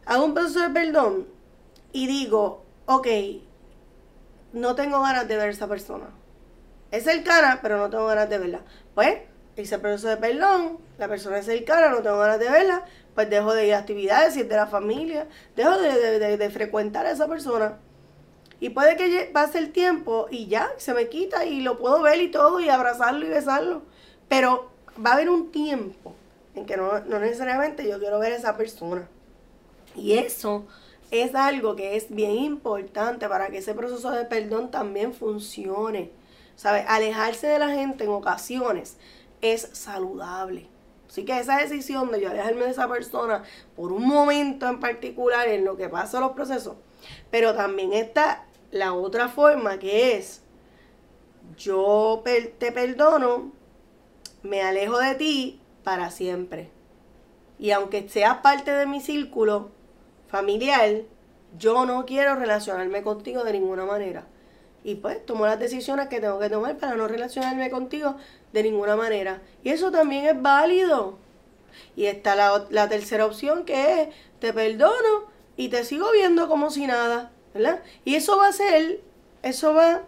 hago 0.05 0.25
un 0.25 0.35
proceso 0.35 0.61
de 0.61 0.71
perdón 0.71 1.27
y 1.93 2.07
digo, 2.07 2.65
ok, 2.87 3.07
no 4.53 4.75
tengo 4.75 5.01
ganas 5.01 5.27
de 5.29 5.37
ver 5.37 5.49
a 5.49 5.51
esa 5.51 5.67
persona. 5.67 6.11
Es 6.91 7.05
cercana, 7.05 7.61
pero 7.63 7.79
no 7.79 7.89
tengo 7.89 8.07
ganas 8.07 8.29
de 8.29 8.39
verla. 8.39 8.61
Pues, 8.95 9.19
hice 9.57 9.77
el 9.77 9.81
proceso 9.81 10.09
de 10.09 10.19
perdón, 10.19 10.79
la 10.99 11.09
persona 11.09 11.39
es 11.39 11.47
cercana, 11.47 11.89
no 11.89 12.03
tengo 12.03 12.19
ganas 12.19 12.39
de 12.39 12.51
verla, 12.51 12.85
pues 13.15 13.31
dejo 13.31 13.55
de 13.55 13.67
ir 13.67 13.75
a 13.75 13.79
actividades, 13.79 14.35
si 14.35 14.41
es 14.41 14.49
de 14.49 14.57
la 14.57 14.67
familia, 14.67 15.27
dejo 15.57 15.79
de, 15.79 16.51
frecuentar 16.51 17.07
a 17.07 17.13
esa 17.13 17.29
persona. 17.29 17.79
Y 18.62 18.71
puede 18.71 18.97
que 18.97 19.28
pase 19.33 19.59
el 19.59 19.73
tiempo 19.73 20.28
y 20.31 20.47
ya, 20.47 20.71
se 20.76 20.95
me 20.95 21.09
quita 21.09 21.45
y 21.45 21.62
lo 21.62 21.81
puedo 21.81 22.00
ver 22.00 22.23
y 22.23 22.31
todo, 22.31 22.61
y 22.61 22.69
abrazarlo 22.69 23.26
y 23.26 23.28
besarlo. 23.28 23.83
Pero 24.28 24.71
va 25.04 25.11
a 25.11 25.14
haber 25.14 25.31
un 25.31 25.50
tiempo 25.50 26.14
en 26.54 26.64
que 26.64 26.76
no, 26.76 27.00
no 27.00 27.19
necesariamente 27.19 27.88
yo 27.88 27.99
quiero 27.99 28.21
ver 28.21 28.35
a 28.35 28.37
esa 28.37 28.57
persona. 28.57 29.09
Y 29.97 30.12
eso 30.12 30.64
es 31.11 31.35
algo 31.35 31.75
que 31.75 31.97
es 31.97 32.14
bien 32.14 32.37
importante 32.37 33.28
para 33.28 33.49
que 33.49 33.59
ese 33.59 33.75
proceso 33.75 34.12
de 34.12 34.26
perdón 34.26 34.71
también 34.71 35.12
funcione. 35.12 36.12
¿Sabes? 36.54 36.85
Alejarse 36.87 37.49
de 37.49 37.59
la 37.59 37.71
gente 37.71 38.04
en 38.04 38.11
ocasiones 38.11 38.97
es 39.40 39.71
saludable. 39.73 40.69
Así 41.09 41.25
que 41.25 41.37
esa 41.37 41.59
decisión 41.59 42.12
de 42.12 42.21
yo 42.21 42.31
alejarme 42.31 42.66
de 42.66 42.71
esa 42.71 42.88
persona 42.88 43.42
por 43.75 43.90
un 43.90 44.07
momento 44.07 44.69
en 44.69 44.78
particular 44.78 45.49
en 45.49 45.64
lo 45.64 45.76
que 45.76 45.88
pasa 45.88 46.21
los 46.21 46.31
procesos, 46.31 46.76
pero 47.28 47.57
también 47.57 47.92
está 47.92 48.47
la 48.73 48.95
otra 48.95 49.29
forma 49.29 49.79
que 49.79 50.17
es 50.17 50.43
yo 51.57 52.23
te 52.25 52.73
perdono, 52.73 53.52
me 54.43 54.62
alejo 54.62 54.99
de 54.99 55.14
ti 55.14 55.61
para 55.85 56.11
siempre. 56.11 56.71
Y 57.59 57.71
aunque 57.71 58.09
seas 58.09 58.38
parte 58.38 58.73
de 58.73 58.87
mi 58.87 59.00
círculo 59.00 59.71
familiar, 60.26 61.02
yo 61.59 61.85
no 61.87 62.07
quiero 62.07 62.35
relacionarme 62.35 63.02
contigo 63.02 63.45
de 63.45 63.52
ninguna 63.52 63.85
manera. 63.85 64.26
Y 64.85 64.97
pues 64.97 65.25
tomo 65.25 65.47
las 65.47 65.61
decisiones 65.61 66.09
que 66.09 66.21
tengo 66.21 66.41
que 66.41 66.50
tomar 66.50 66.76
para 66.79 66.97
no 66.97 67.07
relacionarme 67.07 67.71
contigo 67.71 68.17
de 68.52 68.62
ninguna 68.64 68.97
manera. 68.97 69.43
Y 69.62 69.69
eso 69.69 69.93
también 69.93 70.25
es 70.25 70.41
válido. 70.41 71.19
Y 71.95 72.07
está 72.07 72.35
la, 72.35 72.64
la 72.71 72.88
tercera 72.88 73.26
opción 73.26 73.64
que 73.64 74.02
es, 74.02 74.09
te 74.41 74.52
perdono 74.52 75.31
y 75.57 75.69
te 75.69 75.85
sigo 75.85 76.11
viendo 76.11 76.49
como 76.49 76.71
si 76.71 76.87
nada, 76.87 77.32
¿verdad? 77.55 77.83
Y 78.05 78.15
eso 78.15 78.37
va 78.37 78.49
a 78.49 78.53
ser, 78.53 79.01
eso 79.43 79.75
va 79.75 80.03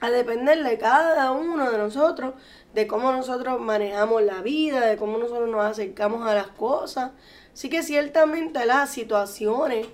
a 0.00 0.10
depender 0.10 0.62
de 0.62 0.78
cada 0.78 1.32
uno 1.32 1.70
de 1.70 1.78
nosotros, 1.78 2.34
de 2.74 2.86
cómo 2.86 3.12
nosotros 3.12 3.60
manejamos 3.60 4.22
la 4.22 4.42
vida, 4.42 4.86
de 4.86 4.96
cómo 4.96 5.18
nosotros 5.18 5.48
nos 5.48 5.64
acercamos 5.64 6.26
a 6.26 6.34
las 6.34 6.48
cosas. 6.48 7.12
Así 7.52 7.68
que 7.68 7.82
ciertamente 7.82 8.66
las 8.66 8.90
situaciones, 8.90 9.86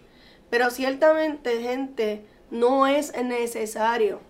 pero 0.48 0.70
ciertamente 0.70 1.60
gente, 1.60 2.24
no 2.50 2.86
es 2.86 3.14
necesario 3.22 4.20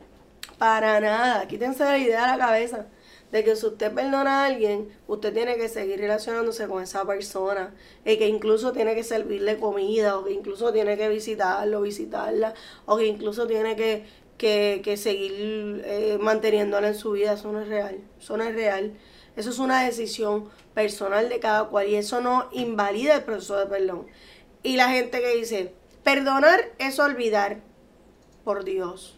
para 0.58 1.00
nada. 1.00 1.46
Quítense 1.46 1.84
la 1.84 1.98
idea 1.98 2.22
de 2.22 2.38
la 2.38 2.46
cabeza 2.46 2.86
de 3.32 3.44
que 3.44 3.54
si 3.54 3.66
usted 3.66 3.92
perdona 3.92 4.42
a 4.42 4.46
alguien, 4.46 4.88
usted 5.06 5.32
tiene 5.32 5.56
que 5.56 5.68
seguir 5.68 6.00
relacionándose 6.00 6.66
con 6.66 6.82
esa 6.82 7.06
persona, 7.06 7.74
y 8.04 8.16
que 8.16 8.26
incluso 8.26 8.72
tiene 8.72 8.94
que 8.94 9.04
servirle 9.04 9.58
comida, 9.58 10.18
o 10.18 10.24
que 10.24 10.32
incluso 10.32 10.72
tiene 10.72 10.96
que 10.96 11.08
visitarlo, 11.08 11.82
visitarla, 11.82 12.54
o 12.86 12.96
que 12.96 13.06
incluso 13.06 13.46
tiene 13.46 13.76
que, 13.76 14.04
que, 14.36 14.96
seguir 14.96 15.82
eh, 15.84 16.18
manteniéndola 16.20 16.88
en 16.88 16.94
su 16.94 17.12
vida. 17.12 17.34
Eso 17.34 17.52
no 17.52 17.60
es 17.60 17.68
real, 17.68 18.00
eso 18.20 18.36
no 18.36 18.44
es 18.44 18.54
real. 18.54 18.94
Eso 19.36 19.50
es 19.50 19.58
una 19.60 19.84
decisión 19.84 20.50
personal 20.74 21.28
de 21.28 21.38
cada 21.38 21.68
cual 21.68 21.88
y 21.88 21.94
eso 21.94 22.20
no 22.20 22.48
invalida 22.52 23.14
el 23.14 23.22
proceso 23.22 23.56
de 23.56 23.66
perdón. 23.66 24.06
Y 24.62 24.76
la 24.76 24.88
gente 24.88 25.20
que 25.20 25.36
dice, 25.36 25.72
perdonar 26.02 26.60
es 26.78 26.98
olvidar, 26.98 27.60
por 28.44 28.64
Dios. 28.64 29.16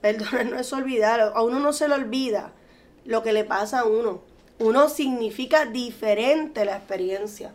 Perdonar 0.00 0.46
no 0.46 0.58
es 0.58 0.72
olvidar, 0.72 1.20
a 1.20 1.42
uno 1.42 1.60
no 1.60 1.72
se 1.72 1.86
le 1.86 1.94
olvida 1.94 2.54
lo 3.08 3.22
que 3.22 3.32
le 3.32 3.42
pasa 3.42 3.80
a 3.80 3.84
uno. 3.84 4.20
Uno 4.58 4.90
significa 4.90 5.64
diferente 5.64 6.66
la 6.66 6.76
experiencia. 6.76 7.54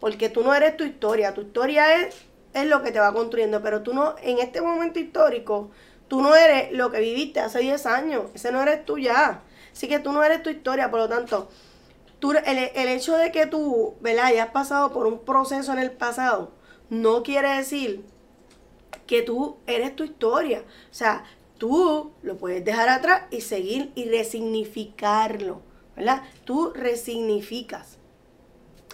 Porque 0.00 0.30
tú 0.30 0.42
no 0.42 0.54
eres 0.54 0.76
tu 0.78 0.84
historia, 0.84 1.34
tu 1.34 1.42
historia 1.42 2.00
es, 2.00 2.16
es 2.54 2.66
lo 2.66 2.82
que 2.82 2.92
te 2.92 2.98
va 2.98 3.12
construyendo, 3.12 3.62
pero 3.62 3.82
tú 3.82 3.92
no, 3.92 4.14
en 4.22 4.38
este 4.38 4.62
momento 4.62 4.98
histórico, 4.98 5.70
tú 6.08 6.22
no 6.22 6.34
eres 6.34 6.72
lo 6.72 6.90
que 6.90 7.00
viviste 7.00 7.40
hace 7.40 7.58
10 7.58 7.84
años, 7.84 8.22
ese 8.34 8.50
no 8.52 8.62
eres 8.62 8.86
tú 8.86 8.96
ya. 8.96 9.42
Así 9.70 9.86
que 9.86 9.98
tú 9.98 10.12
no 10.12 10.24
eres 10.24 10.42
tu 10.42 10.48
historia, 10.48 10.90
por 10.90 11.00
lo 11.00 11.08
tanto, 11.10 11.50
el, 12.22 12.58
el 12.74 12.88
hecho 12.88 13.18
de 13.18 13.30
que 13.30 13.46
tú, 13.46 13.96
¿verdad? 14.00 14.26
hayas 14.26 14.48
pasado 14.48 14.92
por 14.92 15.06
un 15.06 15.18
proceso 15.18 15.74
en 15.74 15.78
el 15.78 15.90
pasado, 15.90 16.52
no 16.88 17.22
quiere 17.22 17.50
decir 17.50 18.02
que 19.06 19.20
tú 19.20 19.58
eres 19.66 19.94
tu 19.94 20.04
historia. 20.04 20.60
O 20.90 20.94
sea, 20.94 21.24
tú 21.58 22.12
lo 22.22 22.36
puedes 22.36 22.64
dejar 22.64 22.88
atrás 22.88 23.24
y 23.30 23.40
seguir 23.40 23.92
y 23.94 24.04
resignificarlo, 24.04 25.62
¿verdad? 25.96 26.22
Tú 26.44 26.72
resignificas 26.74 27.98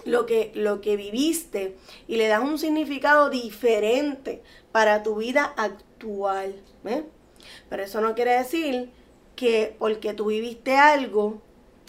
lo 0.05 0.25
que, 0.25 0.51
lo 0.55 0.81
que 0.81 0.97
viviste 0.97 1.75
y 2.07 2.17
le 2.17 2.27
das 2.27 2.43
un 2.43 2.57
significado 2.57 3.29
diferente 3.29 4.43
para 4.71 5.03
tu 5.03 5.15
vida 5.15 5.53
actual. 5.57 6.55
Pero 7.69 7.83
eso 7.83 8.01
no 8.01 8.15
quiere 8.15 8.31
decir 8.31 8.89
que 9.35 9.75
porque 9.79 10.13
tú 10.13 10.25
viviste 10.25 10.75
algo, 10.75 11.41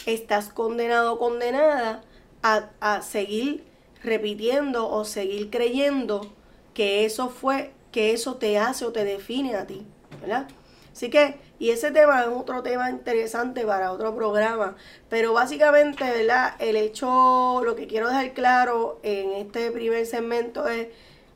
estás 0.07 0.49
condenado 0.49 1.15
o 1.15 1.19
condenada 1.19 2.03
a, 2.43 2.71
a 2.81 3.03
seguir 3.03 3.65
repitiendo 4.03 4.91
o 4.91 5.05
seguir 5.05 5.51
creyendo 5.51 6.33
que 6.75 7.05
eso 7.05 7.29
fue, 7.29 7.73
que 7.93 8.13
eso 8.13 8.37
te 8.37 8.59
hace 8.59 8.85
o 8.85 8.93
te 8.93 9.05
define 9.05 9.55
a 9.57 9.67
ti, 9.67 9.87
¿verdad? 10.21 10.49
Así 10.95 11.11
que, 11.11 11.35
y 11.59 11.71
ese 11.71 11.91
tema 11.91 12.23
es 12.23 12.29
otro 12.29 12.63
tema 12.63 12.89
interesante 12.89 13.67
para 13.67 13.91
otro 13.91 14.15
programa, 14.15 14.77
pero 15.09 15.33
básicamente, 15.33 16.05
¿verdad? 16.05 16.55
El 16.61 16.77
hecho, 16.77 17.63
lo 17.65 17.75
que 17.75 17.89
quiero 17.89 18.07
dejar 18.07 18.33
claro 18.33 19.01
en 19.03 19.33
este 19.33 19.73
primer 19.73 20.07
segmento 20.07 20.69
es, 20.69 20.87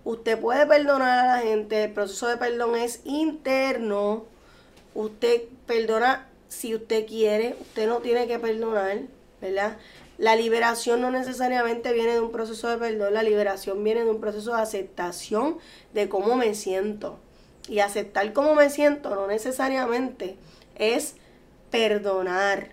usted 0.04 0.38
puede 0.38 0.64
perdonar 0.64 1.18
a 1.18 1.36
la 1.38 1.42
gente, 1.42 1.82
el 1.82 1.92
proceso 1.92 2.28
de 2.28 2.36
perdón 2.36 2.76
es 2.76 3.00
interno, 3.04 4.26
usted 4.94 5.42
perdona 5.66 6.28
si 6.46 6.76
usted 6.76 7.04
quiere, 7.04 7.56
usted 7.60 7.88
no 7.88 7.98
tiene 7.98 8.28
que 8.28 8.38
perdonar, 8.38 9.00
¿verdad? 9.40 9.76
La 10.18 10.36
liberación 10.36 11.00
no 11.00 11.10
necesariamente 11.10 11.92
viene 11.92 12.12
de 12.12 12.20
un 12.20 12.30
proceso 12.30 12.68
de 12.68 12.76
perdón, 12.76 13.12
la 13.12 13.24
liberación 13.24 13.82
viene 13.82 14.04
de 14.04 14.10
un 14.10 14.20
proceso 14.20 14.54
de 14.54 14.62
aceptación 14.62 15.58
de 15.94 16.08
cómo 16.08 16.36
me 16.36 16.54
siento. 16.54 17.18
Y 17.68 17.80
aceptar 17.80 18.32
cómo 18.32 18.54
me 18.54 18.70
siento 18.70 19.14
no 19.14 19.26
necesariamente 19.26 20.36
es 20.76 21.16
perdonar, 21.70 22.70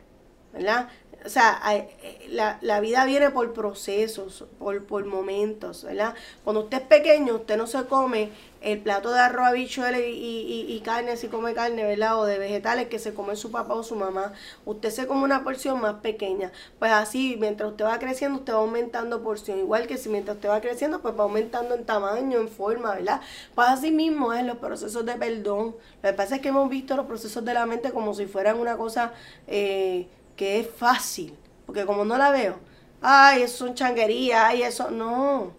¿verdad? 0.54 0.90
O 1.26 1.30
sea, 1.30 1.60
eh, 1.74 2.28
la, 2.30 2.60
la, 2.62 2.80
vida 2.80 3.04
viene 3.06 3.32
por 3.32 3.52
procesos, 3.52 4.46
por, 4.60 4.86
por 4.86 5.06
momentos, 5.06 5.84
¿verdad? 5.84 6.14
Cuando 6.44 6.62
usted 6.62 6.78
es 6.78 6.88
pequeño, 6.88 7.36
usted 7.36 7.58
no 7.58 7.66
se 7.66 7.84
come 7.86 8.30
el 8.66 8.80
plato 8.80 9.12
de 9.12 9.20
arroz, 9.20 9.46
habichuelas 9.46 10.02
y, 10.02 10.06
y, 10.06 10.66
y, 10.68 10.80
carne, 10.80 11.18
si 11.18 11.28
come 11.28 11.54
carne, 11.54 11.84
¿verdad? 11.84 12.20
O 12.20 12.26
de 12.26 12.40
vegetales 12.40 12.88
que 12.88 12.98
se 12.98 13.14
come 13.14 13.36
su 13.36 13.52
papá 13.52 13.76
o 13.76 13.84
su 13.84 13.96
mamá. 13.96 14.34
Usted 14.66 14.90
se 14.90 15.06
come 15.06 15.24
una 15.24 15.44
porción 15.44 15.80
más 15.80 15.96
pequeña. 16.02 16.52
Pues 16.80 16.92
así, 16.92 17.38
mientras 17.40 17.70
usted 17.70 17.86
va 17.86 18.00
creciendo, 18.00 18.40
usted 18.40 18.54
va 18.54 18.58
aumentando 18.58 19.22
porción. 19.22 19.60
Igual 19.60 19.86
que 19.86 19.98
si 20.00 20.10
mientras 20.10 20.38
usted 20.38 20.50
va 20.50 20.62
creciendo, 20.62 21.00
pues 21.00 21.14
va 21.18 21.26
aumentando 21.26 21.76
en 21.76 21.86
tamaño, 21.86 22.40
en 22.40 22.50
forma, 22.50 22.96
¿verdad? 22.96 23.22
Pues 23.54 23.68
así 23.68 23.92
mismo 23.92 24.34
es 24.34 24.44
los 24.44 24.58
procesos 24.58 25.06
de 25.06 25.14
perdón. 25.14 25.76
Lo 26.02 26.10
que 26.10 26.14
pasa 26.14 26.38
es 26.38 26.42
que 26.42 26.50
hemos 26.50 26.68
visto 26.68 26.96
los 26.96 27.06
procesos 27.06 27.46
de 27.46 27.54
la 27.54 27.68
mente 27.68 27.92
como 27.92 28.16
si 28.16 28.26
fueran 28.26 28.60
una 28.60 28.78
cosa 28.78 29.14
eh, 29.46 30.08
que 30.36 30.60
es 30.60 30.68
fácil. 30.68 31.38
Porque 31.68 31.86
como 31.86 32.04
no 32.04 32.18
la 32.18 32.32
veo, 32.32 32.56
ay, 33.02 33.44
eso 33.44 33.68
son 33.68 33.76
changuerías, 33.76 34.44
ay, 34.44 34.64
eso, 34.64 34.90
no. 34.90 35.54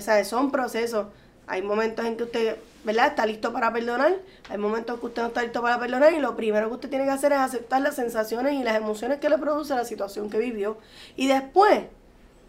¿Sabes? 0.00 0.28
Son 0.28 0.50
procesos 0.50 1.06
hay 1.46 1.62
momentos 1.62 2.04
en 2.04 2.16
que 2.16 2.24
usted, 2.24 2.56
¿verdad? 2.84 3.08
Está 3.08 3.26
listo 3.26 3.52
para 3.52 3.72
perdonar. 3.72 4.16
Hay 4.48 4.58
momentos 4.58 4.94
en 4.94 5.00
que 5.00 5.06
usted 5.06 5.22
no 5.22 5.28
está 5.28 5.42
listo 5.42 5.60
para 5.62 5.78
perdonar 5.78 6.12
y 6.12 6.18
lo 6.18 6.36
primero 6.36 6.68
que 6.68 6.74
usted 6.74 6.88
tiene 6.88 7.04
que 7.04 7.10
hacer 7.10 7.32
es 7.32 7.38
aceptar 7.38 7.82
las 7.82 7.96
sensaciones 7.96 8.54
y 8.54 8.62
las 8.62 8.76
emociones 8.76 9.20
que 9.20 9.28
le 9.28 9.38
produce 9.38 9.74
la 9.74 9.84
situación 9.84 10.30
que 10.30 10.38
vivió. 10.38 10.78
Y 11.16 11.26
después, 11.26 11.82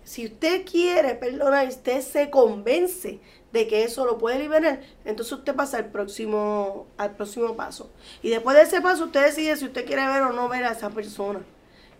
si 0.03 0.25
usted 0.25 0.65
quiere 0.65 1.15
perdonar 1.15 1.65
y 1.65 1.69
usted 1.69 2.01
se 2.01 2.29
convence 2.29 3.19
de 3.51 3.67
que 3.67 3.83
eso 3.83 4.05
lo 4.05 4.17
puede 4.17 4.39
liberar, 4.39 4.81
entonces 5.03 5.33
usted 5.33 5.55
pasa 5.55 5.77
al 5.77 5.87
próximo, 5.87 6.87
al 6.97 7.15
próximo 7.15 7.55
paso. 7.55 7.89
Y 8.21 8.29
después 8.29 8.55
de 8.55 8.63
ese 8.63 8.81
paso 8.81 9.05
usted 9.05 9.25
decide 9.25 9.57
si 9.57 9.65
usted 9.65 9.85
quiere 9.85 10.07
ver 10.07 10.23
o 10.23 10.31
no 10.31 10.47
ver 10.47 10.63
a 10.63 10.71
esa 10.71 10.89
persona. 10.89 11.41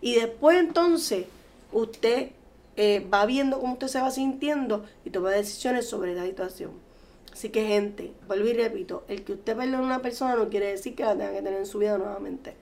Y 0.00 0.14
después 0.14 0.58
entonces 0.58 1.26
usted 1.72 2.30
eh, 2.76 3.06
va 3.12 3.24
viendo 3.26 3.58
cómo 3.58 3.72
usted 3.72 3.88
se 3.88 4.00
va 4.00 4.10
sintiendo 4.10 4.84
y 5.04 5.10
toma 5.10 5.30
decisiones 5.30 5.88
sobre 5.88 6.14
la 6.14 6.24
situación. 6.24 6.85
Así 7.36 7.50
que 7.50 7.66
gente, 7.66 8.14
vuelvo 8.26 8.48
y 8.48 8.54
repito, 8.54 9.04
el 9.08 9.22
que 9.22 9.34
usted 9.34 9.54
perdone 9.54 9.76
a 9.76 9.80
una 9.80 10.00
persona 10.00 10.36
no 10.36 10.48
quiere 10.48 10.68
decir 10.68 10.94
que 10.94 11.02
la 11.02 11.10
tenga 11.10 11.32
que 11.32 11.42
tener 11.42 11.58
en 11.58 11.66
su 11.66 11.78
vida 11.78 11.98
nuevamente. 11.98 12.56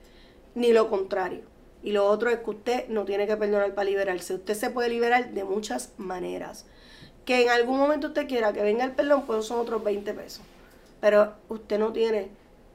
Ni 0.53 0.73
lo 0.73 0.89
contrario. 0.89 1.43
Y 1.81 1.93
lo 1.93 2.05
otro 2.05 2.29
es 2.29 2.39
que 2.39 2.49
usted 2.49 2.89
no 2.89 3.05
tiene 3.05 3.25
que 3.25 3.37
perdonar 3.37 3.73
para 3.73 3.89
liberarse. 3.89 4.33
Usted 4.33 4.53
se 4.53 4.71
puede 4.71 4.89
liberar 4.89 5.31
de 5.31 5.45
muchas 5.45 5.93
maneras. 5.95 6.65
Que 7.23 7.43
en 7.43 7.51
algún 7.51 7.77
momento 7.77 8.07
usted 8.07 8.27
quiera 8.27 8.51
que 8.51 8.63
venga 8.63 8.83
el 8.83 8.91
perdón, 8.91 9.23
pues 9.25 9.45
son 9.45 9.61
otros 9.61 9.81
20 9.81 10.13
pesos. 10.13 10.43
Pero 10.99 11.35
usted 11.47 11.79
no 11.79 11.93
tiene 11.93 12.27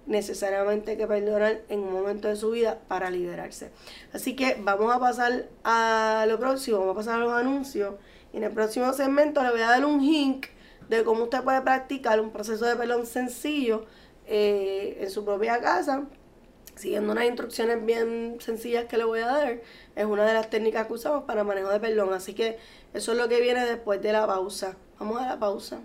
necesariamente 0.07 0.97
que 0.97 1.07
perdonar 1.07 1.61
en 1.69 1.81
un 1.81 1.93
momento 1.93 2.29
de 2.29 2.37
su 2.37 2.51
vida 2.53 2.79
para 2.89 3.11
liberarse. 3.11 3.73
Así 4.15 4.35
que 4.35 4.57
vamos 4.59 4.91
a 4.91 4.99
pasar 4.99 5.51
a 5.65 6.25
lo 6.27 6.39
próximo, 6.39 6.79
vamos 6.79 6.93
a 6.93 6.97
pasar 6.97 7.21
a 7.21 7.25
los 7.25 7.33
anuncios. 7.35 7.97
Y 8.33 8.39
en 8.39 8.45
el 8.45 8.53
próximo 8.53 8.91
segmento 8.95 9.43
le 9.43 9.51
voy 9.51 9.61
a 9.61 9.67
dar 9.67 9.85
un 9.85 10.01
hint 10.01 10.47
de 10.91 11.05
cómo 11.05 11.25
usted 11.25 11.43
puede 11.43 11.63
practicar 11.63 12.21
un 12.21 12.31
proceso 12.31 12.67
de 12.67 12.75
perdón 12.75 13.07
sencillo 13.07 13.87
eh, 14.27 14.99
en 15.01 15.11
su 15.11 15.25
propia 15.25 15.61
casa, 15.61 16.05
siguiendo 16.75 17.13
unas 17.13 17.27
instrucciones 17.27 17.85
bien 17.87 18.39
sencillas 18.41 18.87
que 18.87 18.99
le 18.99 19.05
voy 19.05 19.21
a 19.21 19.27
dar. 19.27 19.61
Es 19.95 20.05
una 20.05 20.25
de 20.25 20.35
las 20.35 20.51
técnicas 20.51 20.89
que 20.89 20.95
usamos 20.95 21.25
para 21.25 21.45
manejo 21.45 21.71
de 21.71 21.79
perdón. 21.79 22.13
Así 22.13 22.35
que 22.35 22.59
eso 22.93 23.13
es 23.13 23.19
lo 23.19 23.29
que 23.29 23.41
viene 23.41 23.65
después 23.65 24.03
de 24.03 24.13
la 24.13 24.27
pausa. 24.27 24.77
Vamos 24.99 25.23
a 25.23 25.27
la 25.27 25.39
pausa. 25.39 25.79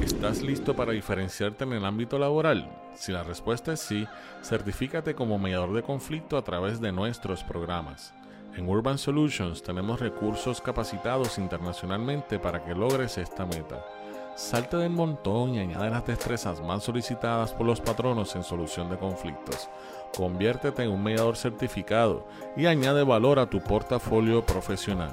¿Estás 0.00 0.42
listo 0.42 0.76
para 0.76 0.92
diferenciarte 0.92 1.64
en 1.64 1.72
el 1.72 1.84
ámbito 1.84 2.20
laboral? 2.20 2.70
Si 2.94 3.10
la 3.10 3.24
respuesta 3.24 3.72
es 3.72 3.80
sí, 3.80 4.06
certifícate 4.42 5.16
como 5.16 5.38
mediador 5.38 5.74
de 5.74 5.82
conflicto 5.82 6.38
a 6.38 6.44
través 6.44 6.80
de 6.80 6.92
nuestros 6.92 7.42
programas. 7.42 8.14
En 8.56 8.66
Urban 8.70 8.96
Solutions 8.96 9.62
tenemos 9.62 10.00
recursos 10.00 10.62
capacitados 10.62 11.36
internacionalmente 11.36 12.38
para 12.38 12.64
que 12.64 12.74
logres 12.74 13.18
esta 13.18 13.44
meta. 13.44 13.84
Salte 14.34 14.78
del 14.78 14.90
montón 14.90 15.54
y 15.54 15.58
añade 15.58 15.90
las 15.90 16.06
destrezas 16.06 16.62
más 16.62 16.82
solicitadas 16.82 17.52
por 17.52 17.66
los 17.66 17.82
patronos 17.82 18.34
en 18.34 18.42
solución 18.42 18.88
de 18.88 18.96
conflictos. 18.96 19.68
Conviértete 20.16 20.84
en 20.84 20.90
un 20.90 21.02
mediador 21.02 21.36
certificado 21.36 22.26
y 22.56 22.64
añade 22.64 23.04
valor 23.04 23.38
a 23.38 23.50
tu 23.50 23.60
portafolio 23.60 24.46
profesional. 24.46 25.12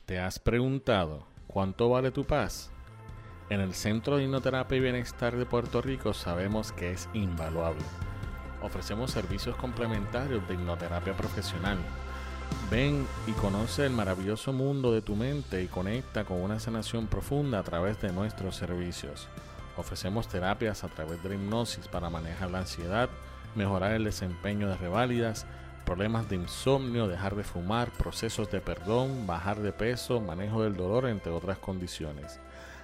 ¿Te 0.06 0.20
has 0.20 0.40
preguntado 0.40 1.28
cuánto 1.48 1.90
vale 1.90 2.12
tu 2.12 2.26
paz? 2.26 2.72
En 3.50 3.62
el 3.62 3.74
Centro 3.74 4.18
de 4.18 4.24
Hipnoterapia 4.24 4.78
y 4.78 4.82
Bienestar 4.82 5.36
de 5.36 5.46
Puerto 5.46 5.82
Rico 5.82 6.14
sabemos 6.14 6.72
que 6.72 6.92
es 6.92 7.10
invaluable 7.14 7.84
ofrecemos 8.66 9.12
servicios 9.12 9.56
complementarios 9.56 10.46
de 10.48 10.56
hipnoterapia 10.56 11.14
profesional. 11.14 11.78
Ven 12.70 13.06
y 13.28 13.32
conoce 13.34 13.86
el 13.86 13.92
maravilloso 13.92 14.52
mundo 14.52 14.92
de 14.92 15.02
tu 15.02 15.16
mente 15.16 15.62
y 15.62 15.68
conecta 15.68 16.26
con 16.26 16.42
una 16.42 16.60
sanación 16.60 17.08
profunda 17.08 17.60
a 17.60 17.64
través 17.64 18.02
de 18.02 18.12
nuestros 18.12 18.56
servicios. 18.56 19.28
Ofrecemos 19.78 20.28
terapias 20.28 20.84
a 20.84 20.88
través 20.88 21.22
de 21.22 21.30
la 21.30 21.36
hipnosis 21.36 21.88
para 21.88 22.10
manejar 22.10 22.50
la 22.50 22.60
ansiedad, 22.60 23.10
mejorar 23.56 23.92
el 23.92 24.04
desempeño 24.04 24.68
de 24.68 24.78
reválidas, 24.78 25.46
problemas 25.86 26.28
de 26.28 26.38
insomnio, 26.38 27.08
dejar 27.08 27.36
de 27.36 27.44
fumar, 27.44 27.92
procesos 27.92 28.50
de 28.50 28.62
perdón, 28.62 29.28
bajar 29.28 29.60
de 29.60 29.72
peso, 29.72 30.20
manejo 30.20 30.64
del 30.64 30.76
dolor, 30.76 31.08
entre 31.08 31.32
otras 31.32 31.60
condiciones. 31.60 32.40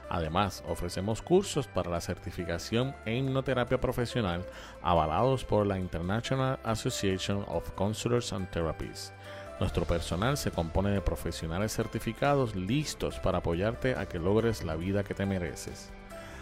Además, 0.10 0.62
ofrecemos 0.68 1.22
cursos 1.22 1.68
para 1.68 1.90
la 1.90 2.02
certificación 2.02 2.94
en 3.06 3.28
hipnoterapia 3.28 3.80
profesional 3.80 4.46
avalados 4.82 5.46
por 5.46 5.66
la 5.66 5.80
International 5.80 6.60
Association 6.64 7.46
of 7.48 7.72
Counselors 7.76 8.34
and 8.34 8.50
Therapists. 8.50 9.14
Nuestro 9.62 9.86
personal 9.86 10.36
se 10.38 10.50
compone 10.50 10.90
de 10.90 11.02
profesionales 11.02 11.72
certificados 11.72 12.56
listos 12.56 13.20
para 13.20 13.38
apoyarte 13.38 13.96
a 13.96 14.08
que 14.08 14.18
logres 14.18 14.64
la 14.64 14.76
vida 14.76 15.04
que 15.04 15.14
te 15.14 15.28
mereces. 15.28 15.92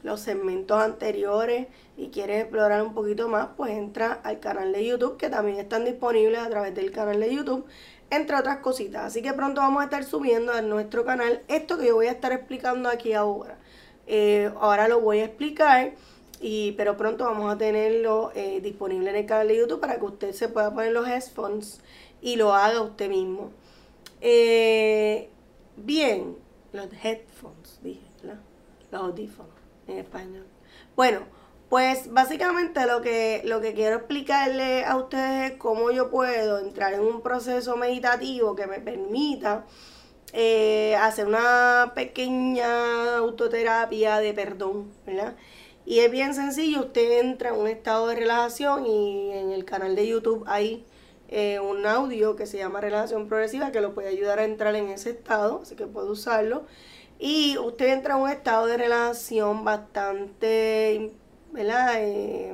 los 0.02 0.20
segmentos 0.20 0.80
anteriores 0.80 1.68
y 1.96 2.08
quieres 2.08 2.42
explorar 2.42 2.82
un 2.82 2.94
poquito 2.94 3.28
más, 3.28 3.48
pues 3.56 3.72
entra 3.72 4.12
al 4.12 4.40
canal 4.40 4.72
de 4.72 4.84
YouTube, 4.84 5.16
que 5.16 5.28
también 5.28 5.58
están 5.58 5.84
disponibles 5.84 6.40
a 6.40 6.50
través 6.50 6.74
del 6.74 6.90
canal 6.90 7.20
de 7.20 7.34
YouTube, 7.34 7.66
entre 8.10 8.36
otras 8.36 8.58
cositas. 8.58 9.04
Así 9.04 9.22
que 9.22 9.32
pronto 9.32 9.60
vamos 9.60 9.82
a 9.82 9.84
estar 9.84 10.04
subiendo 10.04 10.52
a 10.52 10.62
nuestro 10.62 11.04
canal 11.04 11.42
esto 11.48 11.78
que 11.78 11.86
yo 11.88 11.94
voy 11.94 12.06
a 12.06 12.12
estar 12.12 12.32
explicando 12.32 12.88
aquí 12.88 13.12
ahora. 13.12 13.58
Eh, 14.06 14.50
ahora 14.60 14.88
lo 14.88 15.00
voy 15.00 15.20
a 15.20 15.26
explicar, 15.26 15.92
y, 16.40 16.72
pero 16.72 16.96
pronto 16.96 17.24
vamos 17.24 17.52
a 17.52 17.58
tenerlo 17.58 18.32
eh, 18.34 18.60
disponible 18.62 19.10
en 19.10 19.16
el 19.16 19.26
canal 19.26 19.48
de 19.48 19.56
YouTube 19.58 19.80
para 19.80 19.98
que 19.98 20.04
usted 20.04 20.32
se 20.32 20.48
pueda 20.48 20.72
poner 20.72 20.92
los 20.92 21.06
headphones 21.06 21.80
y 22.22 22.36
lo 22.36 22.54
haga 22.54 22.80
usted 22.80 23.08
mismo. 23.10 23.50
Eh, 24.20 25.28
bien, 25.76 26.36
los 26.72 26.86
headphones, 27.02 27.80
dije, 27.82 28.00
los 28.90 29.02
audífonos 29.02 29.52
en 29.86 29.98
español. 29.98 30.46
Bueno, 30.96 31.20
pues 31.68 32.12
básicamente 32.12 32.86
lo 32.86 33.02
que, 33.02 33.42
lo 33.44 33.60
que 33.60 33.74
quiero 33.74 33.96
explicarle 33.96 34.84
a 34.84 34.96
ustedes 34.96 35.52
es 35.52 35.58
cómo 35.58 35.90
yo 35.90 36.10
puedo 36.10 36.58
entrar 36.58 36.94
en 36.94 37.00
un 37.00 37.20
proceso 37.22 37.76
meditativo 37.76 38.56
que 38.56 38.66
me 38.66 38.80
permita 38.80 39.66
eh, 40.32 40.96
hacer 40.96 41.26
una 41.26 41.92
pequeña 41.94 43.18
autoterapia 43.18 44.18
de 44.18 44.34
perdón, 44.34 44.92
¿verdad? 45.06 45.36
Y 45.86 46.00
es 46.00 46.10
bien 46.10 46.34
sencillo, 46.34 46.80
usted 46.80 47.20
entra 47.20 47.50
en 47.50 47.56
un 47.56 47.66
estado 47.66 48.08
de 48.08 48.14
relajación 48.16 48.86
y 48.86 49.32
en 49.32 49.52
el 49.52 49.64
canal 49.64 49.96
de 49.96 50.06
YouTube 50.06 50.44
hay 50.46 50.84
eh, 51.28 51.60
un 51.60 51.86
audio 51.86 52.36
que 52.36 52.46
se 52.46 52.58
llama 52.58 52.80
Relación 52.80 53.28
Progresiva 53.28 53.72
que 53.72 53.80
lo 53.80 53.94
puede 53.94 54.08
ayudar 54.08 54.38
a 54.38 54.44
entrar 54.44 54.74
en 54.74 54.88
ese 54.88 55.10
estado, 55.10 55.60
así 55.62 55.76
que 55.76 55.86
puede 55.86 56.10
usarlo. 56.10 56.64
Y 57.18 57.58
usted 57.58 57.88
entra 57.88 58.14
en 58.16 58.20
un 58.22 58.30
estado 58.30 58.66
de 58.66 58.76
relación 58.76 59.64
bastante, 59.64 61.12
¿verdad? 61.52 61.94
Eh, 61.98 62.48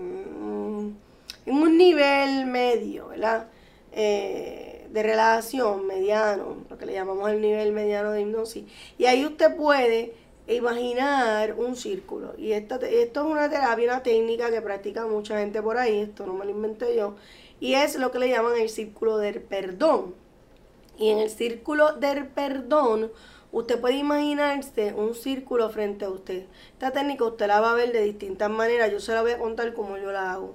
en 1.47 1.57
un 1.57 1.79
nivel 1.79 2.47
medio, 2.47 3.09
¿verdad? 3.09 3.49
Eh, 3.93 4.87
de 4.91 5.03
relación 5.03 5.87
mediano, 5.87 6.57
lo 6.69 6.79
que 6.79 6.87
le 6.87 6.93
llamamos 6.93 7.31
el 7.31 7.41
nivel 7.41 7.73
mediano 7.73 8.13
de 8.13 8.23
hipnosis. 8.23 8.65
Y 8.97 9.07
ahí 9.07 9.25
usted 9.27 9.57
puede 9.57 10.15
imaginar 10.47 11.55
un 11.55 11.77
círculo. 11.77 12.35
Y 12.39 12.53
esto, 12.53 12.77
esto 12.77 13.21
es 13.21 13.27
una 13.27 13.49
terapia, 13.49 13.93
una 13.93 14.03
técnica 14.03 14.51
que 14.51 14.61
practica 14.61 15.07
mucha 15.07 15.39
gente 15.39 15.63
por 15.63 15.79
ahí, 15.79 16.01
esto 16.01 16.27
no 16.27 16.35
me 16.35 16.45
lo 16.45 16.51
inventé 16.51 16.95
yo, 16.97 17.17
y 17.61 17.75
es 17.75 17.97
lo 17.97 18.11
que 18.11 18.19
le 18.19 18.29
llaman 18.29 18.57
el 18.59 18.69
círculo 18.69 19.19
del 19.19 19.41
perdón. 19.41 20.15
Y 20.99 21.11
en 21.11 21.19
el 21.19 21.31
círculo 21.31 21.95
del 21.95 22.27
perdón, 22.29 23.11
usted 23.55 23.81
puede 23.81 23.95
imaginarse 23.95 24.93
un 24.95 25.15
círculo 25.15 25.71
frente 25.71 26.05
a 26.05 26.11
usted. 26.11 26.45
Esta 26.73 26.91
técnica 26.91 27.25
usted 27.25 27.47
la 27.47 27.61
va 27.61 27.71
a 27.71 27.75
ver 27.75 27.93
de 27.93 28.03
distintas 28.03 28.51
maneras, 28.51 28.91
yo 28.91 28.99
se 28.99 29.13
la 29.13 29.23
voy 29.23 29.31
a 29.31 29.39
contar 29.39 29.75
como 29.75 29.97
yo 29.97 30.11
la 30.11 30.33
hago. 30.33 30.55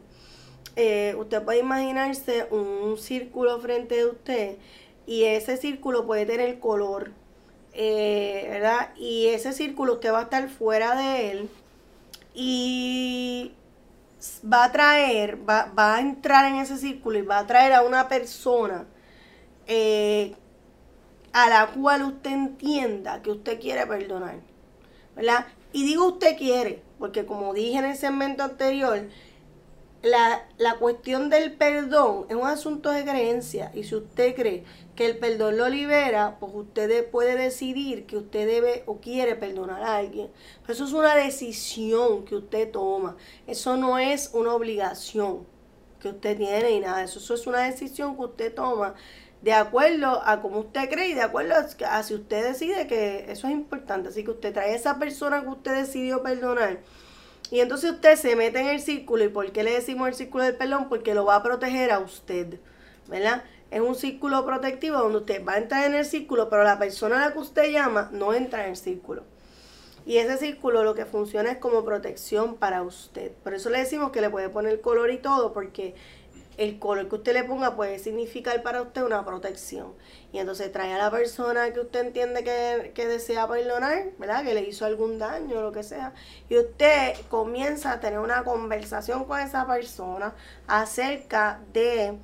Eh, 0.76 1.16
usted 1.18 1.42
puede 1.44 1.60
imaginarse 1.60 2.48
un 2.52 2.98
círculo 2.98 3.58
frente 3.62 4.02
a 4.02 4.08
usted 4.08 4.58
y 5.08 5.24
ese 5.24 5.56
círculo 5.56 6.06
puede 6.06 6.26
tener 6.26 6.60
color, 6.60 7.12
eh, 7.74 8.46
¿verdad? 8.50 8.90
Y 8.98 9.28
ese 9.28 9.54
círculo 9.54 9.94
usted 9.94 10.12
va 10.12 10.20
a 10.20 10.24
estar 10.24 10.50
fuera 10.50 10.96
de 10.96 11.32
él 11.32 11.50
y 12.34 13.54
va 14.44 14.66
a 14.66 14.72
traer, 14.74 15.40
va, 15.50 15.72
a 15.96 16.02
entrar 16.02 16.52
en 16.52 16.56
ese 16.58 16.78
círculo 16.78 17.18
y 17.18 17.22
va 17.22 17.40
a 17.40 17.48
traer 17.48 17.72
a 17.72 17.82
una 17.82 18.10
persona 18.10 18.86
eh, 19.68 20.36
a 21.34 21.50
la 21.50 21.68
cual 21.68 22.04
usted 22.04 22.32
entienda 22.32 23.22
que 23.22 23.32
usted 23.32 23.60
quiere 23.60 23.86
perdonar. 23.86 24.40
¿Verdad? 25.16 25.48
Y 25.72 25.86
digo 25.86 26.08
usted 26.08 26.38
quiere, 26.38 26.82
porque 26.98 27.26
como 27.26 27.54
dije 27.54 27.78
en 27.78 27.86
el 27.86 27.96
segmento 27.96 28.44
anterior, 28.44 29.08
la, 30.02 30.48
la, 30.58 30.76
cuestión 30.76 31.30
del 31.30 31.54
perdón 31.58 32.26
es 32.30 32.36
un 32.36 32.48
asunto 32.48 32.90
de 32.90 33.04
creencia 33.04 33.70
y 33.74 33.84
si 33.84 33.96
usted 33.96 34.34
cree 34.34 34.64
que 34.96 35.06
el 35.06 35.18
perdón 35.18 35.58
lo 35.58 35.68
libera, 35.68 36.38
pues 36.40 36.54
usted 36.56 37.10
puede 37.10 37.36
decidir 37.36 38.06
que 38.06 38.16
usted 38.16 38.48
debe 38.48 38.84
o 38.86 38.98
quiere 38.98 39.36
perdonar 39.36 39.82
a 39.84 39.98
alguien. 39.98 40.30
eso 40.68 40.86
es 40.86 40.94
una 40.94 41.16
decisión 41.16 42.24
que 42.24 42.36
usted 42.36 42.72
toma. 42.72 43.18
Eso 43.46 43.76
no 43.76 44.00
es 44.00 44.32
una 44.34 44.54
obligación 44.54 45.46
que 46.00 46.10
usted 46.10 46.38
tiene 46.38 46.72
y 46.72 46.80
nada. 46.80 47.04
Eso, 47.04 47.20
eso 47.20 47.34
es 47.34 47.46
una 47.46 47.62
decisión 47.62 48.16
que 48.16 48.24
usted 48.24 48.54
toma 48.54 48.96
de 49.42 49.54
acuerdo 49.54 50.22
a 50.26 50.42
como 50.42 50.60
usted 50.60 50.90
cree 50.90 51.10
y 51.10 51.14
de 51.14 51.22
acuerdo 51.22 51.56
a 51.88 52.04
si 52.04 52.14
usted 52.14 52.46
decide 52.46 52.88
que 52.88 53.32
eso 53.32 53.48
es 53.48 53.54
importante. 53.54 54.10
Así 54.10 54.24
que 54.24 54.32
usted 54.32 54.54
trae 54.54 54.72
a 54.72 54.76
esa 54.76 55.00
persona 55.00 55.42
que 55.42 55.50
usted 55.50 55.76
decidió 55.76 56.22
perdonar 56.22 56.80
y 57.52 57.62
entonces 57.62 57.92
usted 57.92 58.16
se 58.16 58.36
mete 58.36 58.60
en 58.60 58.68
el 58.68 58.80
círculo. 58.80 59.24
¿Y 59.24 59.30
por 59.30 59.52
qué 59.52 59.64
le 59.64 59.72
decimos 59.72 60.08
el 60.08 60.14
círculo 60.14 60.44
del 60.44 60.56
perdón? 60.56 60.88
Porque 60.90 61.14
lo 61.14 61.26
va 61.26 61.36
a 61.36 61.44
proteger 61.44 61.92
a 61.92 62.00
usted, 62.00 62.60
¿verdad? 63.08 63.44
Es 63.72 63.82
un 63.82 63.96
círculo 63.96 64.46
protectivo 64.46 64.98
donde 64.98 65.20
usted 65.20 65.46
va 65.46 65.54
a 65.54 65.58
entrar 65.58 65.86
en 65.86 65.96
el 65.96 66.06
círculo, 66.06 66.50
pero 66.50 66.64
la 66.64 66.80
persona 66.80 67.18
a 67.18 67.28
la 67.28 67.34
que 67.34 67.40
usted 67.40 67.72
llama 67.72 68.10
no 68.12 68.34
entra 68.34 68.64
en 68.64 68.72
el 68.72 68.78
círculo. 68.78 69.24
Y 70.06 70.18
ese 70.18 70.38
círculo 70.38 70.84
lo 70.84 70.96
que 70.96 71.06
funciona 71.06 71.52
es 71.52 71.58
como 71.58 71.84
protección 71.84 72.56
para 72.56 72.82
usted. 72.84 73.32
Por 73.44 73.54
eso 73.54 73.70
le 73.70 73.80
decimos 73.80 74.12
que 74.12 74.22
le 74.22 74.30
puede 74.30 74.50
poner 74.50 74.82
color 74.82 75.12
y 75.12 75.18
todo, 75.18 75.54
porque 75.54 75.94
el 76.60 76.78
color 76.78 77.08
que 77.08 77.16
usted 77.16 77.34
le 77.34 77.46
ponga 77.46 77.78
puede 77.78 78.00
significar 78.00 78.62
para 78.62 78.82
usted 78.82 79.02
una 79.04 79.24
protección. 79.24 79.94
Y 80.34 80.40
entonces 80.40 80.70
trae 80.74 80.94
a 80.94 80.98
la 80.98 81.10
persona 81.10 81.72
que 81.72 81.80
usted 81.80 82.02
entiende 82.02 82.44
que, 82.44 83.08
desea 83.08 83.48
perdonar, 83.48 84.10
¿verdad? 84.18 84.44
Que 84.44 84.54
le 84.54 84.64
hizo 84.64 84.86
algún 84.86 85.20
daño 85.20 85.62
lo 85.62 85.72
que 85.72 85.84
sea. 85.84 86.14
Y 86.50 86.58
usted 86.58 87.16
comienza 87.30 87.94
a 87.94 88.00
tener 88.02 88.20
una 88.20 88.44
conversación 88.44 89.24
con 89.24 89.40
esa 89.40 89.66
persona 89.66 90.36
acerca 90.68 91.62
de, 91.72 92.18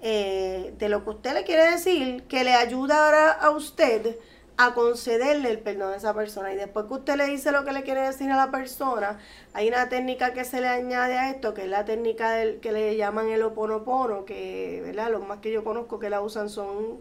eh, 0.00 0.72
de 0.78 0.88
lo 0.88 1.04
que 1.04 1.10
usted 1.10 1.34
le 1.34 1.44
quiere 1.44 1.70
decir, 1.72 2.22
que 2.28 2.44
le 2.44 2.54
ayudará 2.54 3.30
a 3.30 3.50
usted 3.50 4.16
a 4.58 4.74
concederle 4.74 5.50
el 5.50 5.58
perdón 5.58 5.92
a 5.92 5.96
esa 5.96 6.14
persona. 6.14 6.52
Y 6.52 6.56
después 6.56 6.86
que 6.86 6.94
usted 6.94 7.16
le 7.16 7.26
dice 7.26 7.52
lo 7.52 7.64
que 7.64 7.72
le 7.72 7.82
quiere 7.82 8.02
decir 8.02 8.30
a 8.30 8.36
la 8.36 8.50
persona, 8.50 9.18
hay 9.52 9.68
una 9.68 9.88
técnica 9.88 10.32
que 10.32 10.44
se 10.44 10.60
le 10.60 10.68
añade 10.68 11.18
a 11.18 11.30
esto, 11.30 11.52
que 11.54 11.64
es 11.64 11.68
la 11.68 11.84
técnica 11.84 12.32
del, 12.32 12.60
que 12.60 12.72
le 12.72 12.96
llaman 12.96 13.28
el 13.28 13.42
oponopono, 13.42 14.24
que, 14.24 14.82
¿verdad? 14.84 15.10
Los 15.10 15.26
más 15.26 15.40
que 15.40 15.52
yo 15.52 15.64
conozco 15.64 15.98
que 15.98 16.10
la 16.10 16.20
usan 16.22 16.48
son 16.48 17.00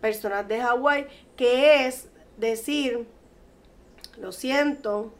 personas 0.00 0.46
de 0.48 0.60
Hawái, 0.60 1.06
que 1.36 1.86
es 1.86 2.08
decir, 2.36 3.06
lo 4.18 4.32
siento, 4.32 5.12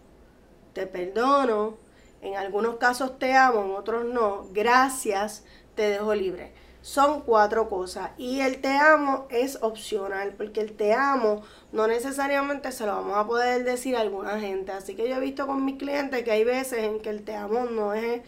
te 0.74 0.86
perdono, 0.86 1.76
en 2.22 2.36
algunos 2.36 2.76
casos 2.76 3.18
te 3.18 3.34
amo, 3.34 3.64
en 3.64 3.70
otros 3.72 4.04
no, 4.04 4.46
gracias, 4.52 5.44
te 5.74 5.88
dejo 5.88 6.14
libre. 6.14 6.52
Son 6.82 7.20
cuatro 7.22 7.68
cosas 7.68 8.10
y 8.16 8.40
el 8.40 8.60
te 8.60 8.76
amo 8.76 9.26
es 9.30 9.58
opcional 9.62 10.32
porque 10.36 10.60
el 10.60 10.72
te 10.72 10.94
amo 10.94 11.42
no 11.72 11.86
necesariamente 11.86 12.72
se 12.72 12.86
lo 12.86 12.94
vamos 12.94 13.16
a 13.18 13.26
poder 13.26 13.64
decir 13.64 13.96
a 13.96 14.00
alguna 14.00 14.40
gente. 14.40 14.72
Así 14.72 14.94
que 14.94 15.08
yo 15.08 15.16
he 15.16 15.20
visto 15.20 15.46
con 15.46 15.64
mis 15.64 15.76
clientes 15.76 16.24
que 16.24 16.30
hay 16.30 16.44
veces 16.44 16.84
en 16.84 17.00
que 17.00 17.10
el 17.10 17.22
te 17.22 17.36
amo 17.36 17.64
no 17.64 17.92
es 17.94 18.22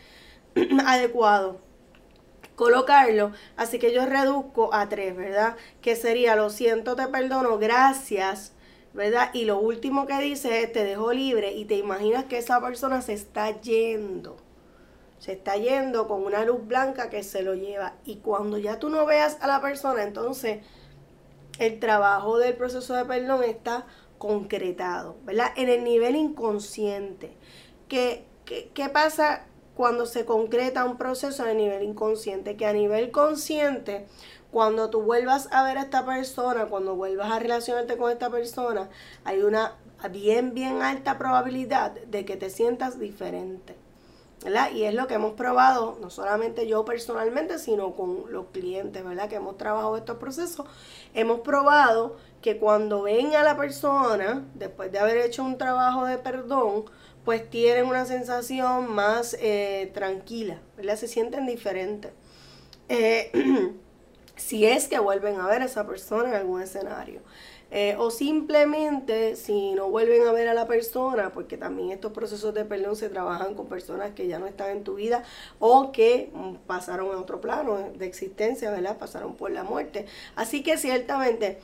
adecuado 0.87 1.61
colocarlo. 2.55 3.33
Así 3.57 3.79
que 3.79 3.93
yo 3.93 4.07
reduzco 4.07 4.73
a 4.75 4.89
tres, 4.89 5.17
¿verdad? 5.17 5.57
Que 5.81 5.97
sería 5.97 6.37
lo 6.37 6.51
siento, 6.51 6.97
te 6.97 7.09
perdono, 7.09 7.59
gracias, 7.59 8.53
¿verdad? 8.95 9.31
Y 9.33 9.45
lo 9.47 9.59
último 9.59 10.07
que 10.07 10.19
dice 10.21 10.63
es 10.63 10.73
te 10.73 10.85
dejo 10.85 11.13
libre 11.13 11.53
y 11.53 11.65
te 11.65 11.77
imaginas 11.77 12.25
que 12.27 12.39
esa 12.39 12.61
persona 12.61 13.03
se 13.03 13.15
está 13.15 13.61
yendo. 13.61 14.37
Se 15.23 15.35
está 15.35 15.57
yendo 15.57 16.09
con 16.09 16.25
una 16.25 16.45
luz 16.45 16.67
blanca 16.67 17.09
que 17.09 17.23
se 17.23 17.43
lo 17.43 17.55
lleva. 17.55 17.95
Y 18.05 18.17
cuando 18.17 18.59
ya 18.59 18.81
tú 18.81 18.89
no 18.89 19.07
veas 19.07 19.39
a 19.41 19.47
la 19.47 19.61
persona, 19.61 20.03
entonces 20.03 20.65
el 21.61 21.79
trabajo 21.79 22.39
del 22.39 22.57
proceso 22.57 22.95
de 22.95 23.05
perdón 23.05 23.45
está 23.45 23.87
concretado, 24.19 25.15
¿verdad? 25.23 25.53
En 25.55 25.69
el 25.69 25.85
nivel 25.85 26.17
inconsciente. 26.17 27.37
¿Qué, 27.87 28.25
qué, 28.45 28.89
pasa 28.89 29.47
cuando 29.77 30.07
se 30.07 30.25
concreta 30.25 30.85
un 30.85 30.99
proceso 30.99 31.45
a 31.45 31.55
nivel 31.55 31.85
inconsciente? 31.85 32.57
Que 32.57 32.67
a 32.67 32.73
nivel 32.73 33.13
consciente, 33.13 34.09
cuando 34.51 34.91
tú 34.91 35.03
vuelvas 35.03 35.49
a 35.53 35.63
ver 35.63 35.79
a 35.79 35.83
esta 35.83 36.05
persona, 36.05 36.67
cuando 36.67 36.97
vuelvas 36.97 37.31
a 37.31 37.39
relacionarte 37.39 37.97
con 37.97 38.11
esta 38.11 38.29
persona, 38.29 38.91
hay 39.23 39.43
una 39.43 39.77
bien, 40.11 40.53
bien 40.53 40.83
alta 40.83 41.17
probabilidad 41.17 41.93
de 41.93 42.25
que 42.25 42.37
te 42.37 42.51
sientas 42.51 42.99
diferente. 42.99 43.82
Y 44.73 44.83
es 44.85 44.95
lo 44.95 45.07
que 45.07 45.15
hemos 45.15 45.35
probado, 45.35 45.99
no 46.01 46.11
solamente 46.11 46.67
yo 46.67 46.85
personalmente, 46.85 47.59
sino 47.59 47.95
con 47.95 48.25
los 48.33 48.47
clientes, 48.47 49.05
¿verdad? 49.05 49.29
Que 49.29 49.37
hemos 49.37 49.57
trabajado 49.57 49.97
estos 49.97 50.17
procesos. 50.17 50.67
Hemos 51.15 51.41
probado 51.41 52.17
que 52.41 52.59
cuando 52.59 53.03
ven 53.03 53.37
a 53.37 53.45
la 53.45 53.57
persona, 53.57 54.45
después 54.55 54.91
de 54.91 54.99
haber 54.99 55.19
hecho 55.19 55.45
un 55.45 55.59
trabajo 55.59 56.07
de 56.07 56.19
perdón, 56.19 56.87
pues 57.25 57.49
tienen 57.51 57.87
una 57.87 58.05
sensación 58.05 58.93
más 58.93 59.37
eh, 59.41 59.91
tranquila, 59.95 60.59
¿verdad? 60.77 60.97
Se 60.97 61.07
sienten 61.07 61.47
diferentes. 61.47 62.11
Eh, 62.89 63.31
si 64.37 64.67
es 64.67 64.89
que 64.89 64.99
vuelven 64.99 65.41
a 65.41 65.47
ver 65.47 65.63
a 65.63 65.67
esa 65.67 65.87
persona 65.87 66.31
en 66.31 66.35
algún 66.35 66.63
escenario. 66.63 67.21
Eh, 67.75 67.97
o 67.99 68.11
simplemente 68.11 69.35
si 69.35 69.73
no 69.73 69.89
vuelven 69.89 70.29
a 70.29 70.33
ver 70.33 70.47
a 70.47 70.53
la 70.53 70.67
persona, 70.67 71.33
porque 71.33 71.57
también 71.57 71.91
estos 71.91 72.13
procesos 72.13 72.53
de 72.53 72.67
perdón 72.67 72.97
se 72.97 73.09
trabajan 73.09 73.55
con 73.55 73.67
personas 73.67 74.11
que 74.11 74.29
ya 74.29 74.39
no 74.39 74.47
están 74.47 74.73
en 74.73 74.85
tu 74.85 74.97
vida 74.97 75.23
o 75.59 75.91
que 75.91 76.31
mm, 76.35 76.57
pasaron 76.67 77.17
a 77.17 77.19
otro 77.19 77.41
plano 77.41 77.79
de 77.97 78.05
existencia, 78.05 78.71
¿verdad? 78.71 78.99
Pasaron 78.99 79.37
por 79.37 79.51
la 79.51 79.65
muerte. 79.65 80.05
Así 80.37 80.63
que 80.63 80.77
ciertamente, 80.77 81.61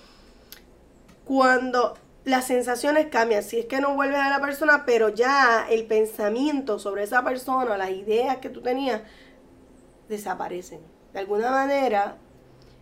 cuando 1.26 1.98
las 2.24 2.46
sensaciones 2.46 3.08
cambian, 3.08 3.42
si 3.42 3.58
es 3.58 3.66
que 3.66 3.82
no 3.82 3.94
vuelves 3.94 4.20
a 4.20 4.30
la 4.30 4.40
persona, 4.40 4.84
pero 4.86 5.10
ya 5.10 5.66
el 5.68 5.84
pensamiento 5.84 6.78
sobre 6.78 7.02
esa 7.02 7.22
persona, 7.22 7.76
las 7.76 7.90
ideas 7.90 8.38
que 8.38 8.48
tú 8.48 8.62
tenías, 8.62 9.02
desaparecen. 10.08 10.80
De 11.12 11.18
alguna 11.18 11.50
manera, 11.50 12.16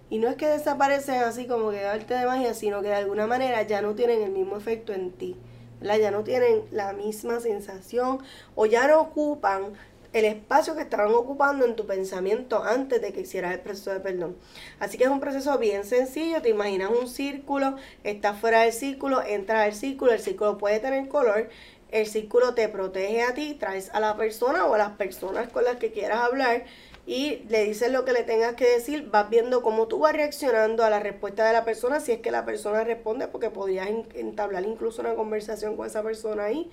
y 0.08 0.18
no 0.18 0.28
es 0.28 0.36
que 0.36 0.46
desaparecen 0.46 1.22
así 1.22 1.46
como 1.46 1.70
que 1.70 1.84
arte 1.84 2.14
de 2.14 2.26
magia, 2.26 2.54
sino 2.54 2.82
que 2.82 2.88
de 2.88 2.94
alguna 2.94 3.26
manera 3.26 3.62
ya 3.62 3.82
no 3.82 3.94
tienen 3.94 4.22
el 4.22 4.30
mismo 4.30 4.56
efecto 4.56 4.92
en 4.92 5.12
ti. 5.12 5.36
Ya 5.80 6.10
no 6.10 6.24
tienen 6.24 6.62
la 6.70 6.92
misma 6.92 7.40
sensación 7.40 8.18
o 8.54 8.66
ya 8.66 8.88
no 8.88 9.00
ocupan 9.00 9.74
el 10.12 10.24
espacio 10.24 10.74
que 10.74 10.82
estaban 10.82 11.12
ocupando 11.12 11.66
en 11.66 11.76
tu 11.76 11.86
pensamiento 11.86 12.64
antes 12.64 13.02
de 13.02 13.12
que 13.12 13.20
hicieras 13.20 13.52
el 13.52 13.60
proceso 13.60 13.92
de 13.92 14.00
perdón. 14.00 14.36
Así 14.80 14.96
que 14.96 15.04
es 15.04 15.10
un 15.10 15.20
proceso 15.20 15.58
bien 15.58 15.84
sencillo, 15.84 16.40
te 16.40 16.48
imaginas 16.48 16.90
un 16.90 17.08
círculo, 17.08 17.76
estás 18.02 18.38
fuera 18.38 18.62
del 18.62 18.72
círculo, 18.72 19.22
entras 19.22 19.64
al 19.66 19.74
círculo, 19.74 20.12
el 20.12 20.20
círculo 20.20 20.56
puede 20.56 20.80
tener 20.80 21.08
color, 21.08 21.50
el 21.90 22.06
círculo 22.06 22.54
te 22.54 22.68
protege 22.68 23.22
a 23.22 23.34
ti, 23.34 23.54
traes 23.54 23.90
a 23.90 24.00
la 24.00 24.16
persona 24.16 24.64
o 24.64 24.74
a 24.74 24.78
las 24.78 24.92
personas 24.92 25.48
con 25.50 25.64
las 25.64 25.76
que 25.76 25.92
quieras 25.92 26.20
hablar 26.20 26.64
y 27.06 27.44
le 27.48 27.64
dices 27.64 27.92
lo 27.92 28.04
que 28.04 28.12
le 28.12 28.24
tengas 28.24 28.56
que 28.56 28.68
decir, 28.68 29.08
vas 29.10 29.30
viendo 29.30 29.62
cómo 29.62 29.86
tú 29.86 30.00
vas 30.00 30.12
reaccionando 30.12 30.84
a 30.84 30.90
la 30.90 30.98
respuesta 30.98 31.46
de 31.46 31.52
la 31.52 31.64
persona, 31.64 32.00
si 32.00 32.10
es 32.10 32.18
que 32.20 32.32
la 32.32 32.44
persona 32.44 32.82
responde, 32.82 33.28
porque 33.28 33.48
podrías 33.48 33.88
entablar 34.14 34.64
incluso 34.64 35.02
una 35.02 35.14
conversación 35.14 35.76
con 35.76 35.86
esa 35.86 36.02
persona 36.02 36.46
ahí 36.46 36.68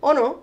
o 0.00 0.12
no. 0.12 0.42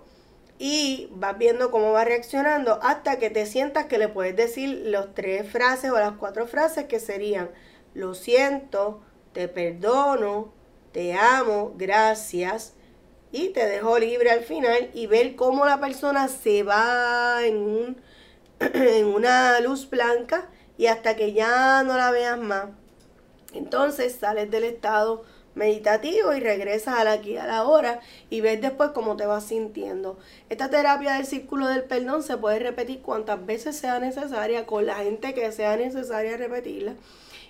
Y 0.58 1.08
vas 1.12 1.38
viendo 1.38 1.70
cómo 1.70 1.92
va 1.92 2.04
reaccionando 2.04 2.80
hasta 2.82 3.20
que 3.20 3.30
te 3.30 3.46
sientas 3.46 3.86
que 3.86 3.98
le 3.98 4.08
puedes 4.08 4.34
decir 4.34 4.82
los 4.86 5.14
tres 5.14 5.48
frases 5.48 5.92
o 5.92 5.98
las 6.00 6.14
cuatro 6.14 6.48
frases 6.48 6.86
que 6.86 6.98
serían, 6.98 7.50
lo 7.94 8.14
siento, 8.14 9.00
te 9.32 9.46
perdono, 9.46 10.52
te 10.90 11.14
amo, 11.14 11.74
gracias. 11.76 12.74
Y 13.30 13.50
te 13.50 13.68
dejo 13.68 14.00
libre 14.00 14.30
al 14.30 14.40
final 14.40 14.90
y 14.94 15.06
ver 15.06 15.36
cómo 15.36 15.64
la 15.64 15.78
persona 15.78 16.26
se 16.26 16.64
va 16.64 17.44
en 17.44 17.58
un 17.58 18.07
en 18.74 19.06
una 19.06 19.60
luz 19.60 19.88
blanca 19.88 20.48
y 20.76 20.86
hasta 20.86 21.16
que 21.16 21.32
ya 21.32 21.82
no 21.82 21.96
la 21.96 22.10
veas 22.10 22.38
más. 22.38 22.66
Entonces 23.52 24.14
sales 24.14 24.50
del 24.50 24.64
estado 24.64 25.24
meditativo 25.54 26.32
y 26.34 26.40
regresas 26.40 26.98
a 26.98 27.04
la 27.04 27.12
aquí 27.12 27.36
a 27.36 27.46
la 27.46 27.64
hora 27.64 28.00
y 28.30 28.40
ves 28.40 28.60
después 28.60 28.90
cómo 28.90 29.16
te 29.16 29.26
vas 29.26 29.44
sintiendo. 29.44 30.18
Esta 30.48 30.70
terapia 30.70 31.14
del 31.14 31.26
círculo 31.26 31.66
del 31.66 31.84
perdón 31.84 32.22
se 32.22 32.36
puede 32.36 32.60
repetir 32.60 33.02
cuantas 33.02 33.44
veces 33.44 33.76
sea 33.76 33.98
necesaria 33.98 34.66
con 34.66 34.86
la 34.86 34.96
gente 34.96 35.34
que 35.34 35.50
sea 35.52 35.76
necesaria 35.76 36.36
repetirla. 36.36 36.94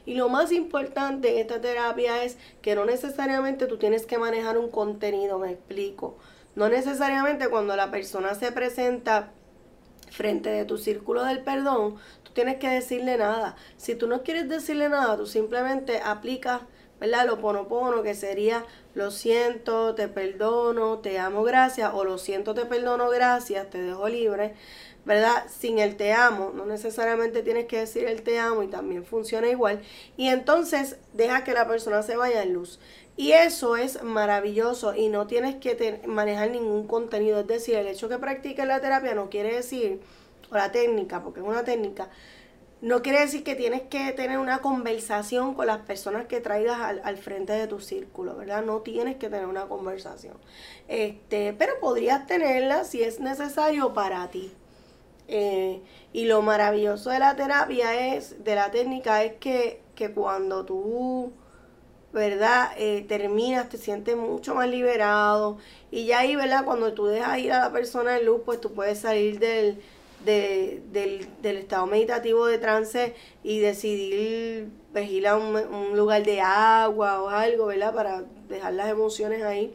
Y 0.06 0.14
lo 0.14 0.30
más 0.30 0.52
importante 0.52 1.32
en 1.32 1.38
esta 1.38 1.60
terapia 1.60 2.24
es 2.24 2.38
que 2.62 2.74
no 2.74 2.86
necesariamente 2.86 3.66
tú 3.66 3.76
tienes 3.76 4.06
que 4.06 4.16
manejar 4.16 4.56
un 4.56 4.70
contenido, 4.70 5.38
me 5.38 5.50
explico. 5.52 6.16
No 6.56 6.68
necesariamente 6.68 7.48
cuando 7.48 7.76
la 7.76 7.90
persona 7.90 8.34
se 8.34 8.50
presenta 8.50 9.32
frente 10.10 10.50
de 10.50 10.64
tu 10.64 10.78
círculo 10.78 11.24
del 11.24 11.42
perdón, 11.42 11.96
tú 12.22 12.32
tienes 12.32 12.56
que 12.56 12.68
decirle 12.68 13.16
nada. 13.16 13.56
Si 13.76 13.94
tú 13.94 14.06
no 14.06 14.22
quieres 14.22 14.48
decirle 14.48 14.88
nada, 14.88 15.16
tú 15.16 15.26
simplemente 15.26 16.00
aplicas, 16.02 16.62
¿verdad? 17.00 17.26
Lo 17.26 17.38
ponopono, 17.40 18.02
que 18.02 18.14
sería 18.14 18.64
lo 18.94 19.10
siento, 19.10 19.94
te 19.94 20.08
perdono, 20.08 20.98
te 20.98 21.18
amo, 21.18 21.44
gracias, 21.44 21.92
o 21.94 22.04
lo 22.04 22.18
siento, 22.18 22.54
te 22.54 22.64
perdono, 22.64 23.08
gracias, 23.10 23.70
te 23.70 23.80
dejo 23.80 24.08
libre, 24.08 24.54
¿verdad? 25.04 25.44
Sin 25.48 25.78
el 25.78 25.96
te 25.96 26.12
amo, 26.12 26.52
no 26.54 26.66
necesariamente 26.66 27.42
tienes 27.42 27.66
que 27.66 27.78
decir 27.78 28.04
el 28.04 28.22
te 28.22 28.38
amo 28.38 28.62
y 28.64 28.68
también 28.68 29.04
funciona 29.04 29.48
igual. 29.48 29.80
Y 30.16 30.28
entonces 30.28 30.96
deja 31.12 31.44
que 31.44 31.54
la 31.54 31.68
persona 31.68 32.02
se 32.02 32.16
vaya 32.16 32.42
en 32.42 32.54
luz. 32.54 32.80
Y 33.18 33.32
eso 33.32 33.76
es 33.76 34.00
maravilloso 34.04 34.94
y 34.94 35.08
no 35.08 35.26
tienes 35.26 35.56
que 35.56 36.00
manejar 36.06 36.52
ningún 36.52 36.86
contenido. 36.86 37.40
Es 37.40 37.48
decir, 37.48 37.74
el 37.74 37.88
hecho 37.88 38.08
que 38.08 38.16
practiques 38.16 38.64
la 38.64 38.80
terapia 38.80 39.12
no 39.16 39.28
quiere 39.28 39.56
decir, 39.56 40.00
o 40.52 40.54
la 40.54 40.70
técnica, 40.70 41.20
porque 41.20 41.40
es 41.40 41.46
una 41.46 41.64
técnica, 41.64 42.10
no 42.80 43.02
quiere 43.02 43.18
decir 43.18 43.42
que 43.42 43.56
tienes 43.56 43.82
que 43.82 44.12
tener 44.12 44.38
una 44.38 44.58
conversación 44.58 45.54
con 45.54 45.66
las 45.66 45.78
personas 45.78 46.26
que 46.26 46.40
traigas 46.40 46.78
al, 47.02 47.16
frente 47.16 47.54
de 47.54 47.66
tu 47.66 47.80
círculo, 47.80 48.36
¿verdad? 48.36 48.64
No 48.64 48.82
tienes 48.82 49.16
que 49.16 49.28
tener 49.28 49.46
una 49.46 49.66
conversación. 49.66 50.34
Este, 50.86 51.52
pero 51.54 51.72
podrías 51.80 52.24
tenerla 52.28 52.84
si 52.84 53.02
es 53.02 53.18
necesario 53.18 53.94
para 53.94 54.28
ti. 54.30 54.52
Eh, 55.26 55.82
y 56.12 56.26
lo 56.26 56.40
maravilloso 56.42 57.10
de 57.10 57.18
la 57.18 57.34
terapia 57.34 58.14
es, 58.14 58.44
de 58.44 58.54
la 58.54 58.70
técnica, 58.70 59.24
es 59.24 59.32
que, 59.40 59.82
que 59.96 60.12
cuando 60.12 60.64
tú 60.64 61.32
¿verdad? 62.12 62.70
Eh, 62.78 63.04
terminas, 63.08 63.68
te 63.68 63.78
sientes 63.78 64.16
mucho 64.16 64.54
más 64.54 64.68
liberado. 64.68 65.58
Y 65.90 66.06
ya 66.06 66.20
ahí, 66.20 66.36
¿verdad? 66.36 66.64
Cuando 66.64 66.92
tú 66.94 67.06
dejas 67.06 67.38
ir 67.38 67.52
a 67.52 67.60
la 67.60 67.72
persona 67.72 68.18
en 68.18 68.26
luz, 68.26 68.42
pues 68.44 68.60
tú 68.60 68.72
puedes 68.72 69.00
salir 69.00 69.38
del, 69.38 69.80
del, 70.24 71.56
estado 71.56 71.86
meditativo 71.86 72.46
de 72.46 72.58
trance 72.58 73.14
y 73.42 73.60
decidir 73.60 74.68
vigilar 74.94 75.36
un, 75.38 75.56
un 75.56 75.96
lugar 75.96 76.22
de 76.24 76.40
agua 76.40 77.22
o 77.22 77.28
algo, 77.28 77.66
¿verdad? 77.66 77.94
Para 77.94 78.24
dejar 78.48 78.72
las 78.74 78.88
emociones 78.88 79.42
ahí. 79.42 79.74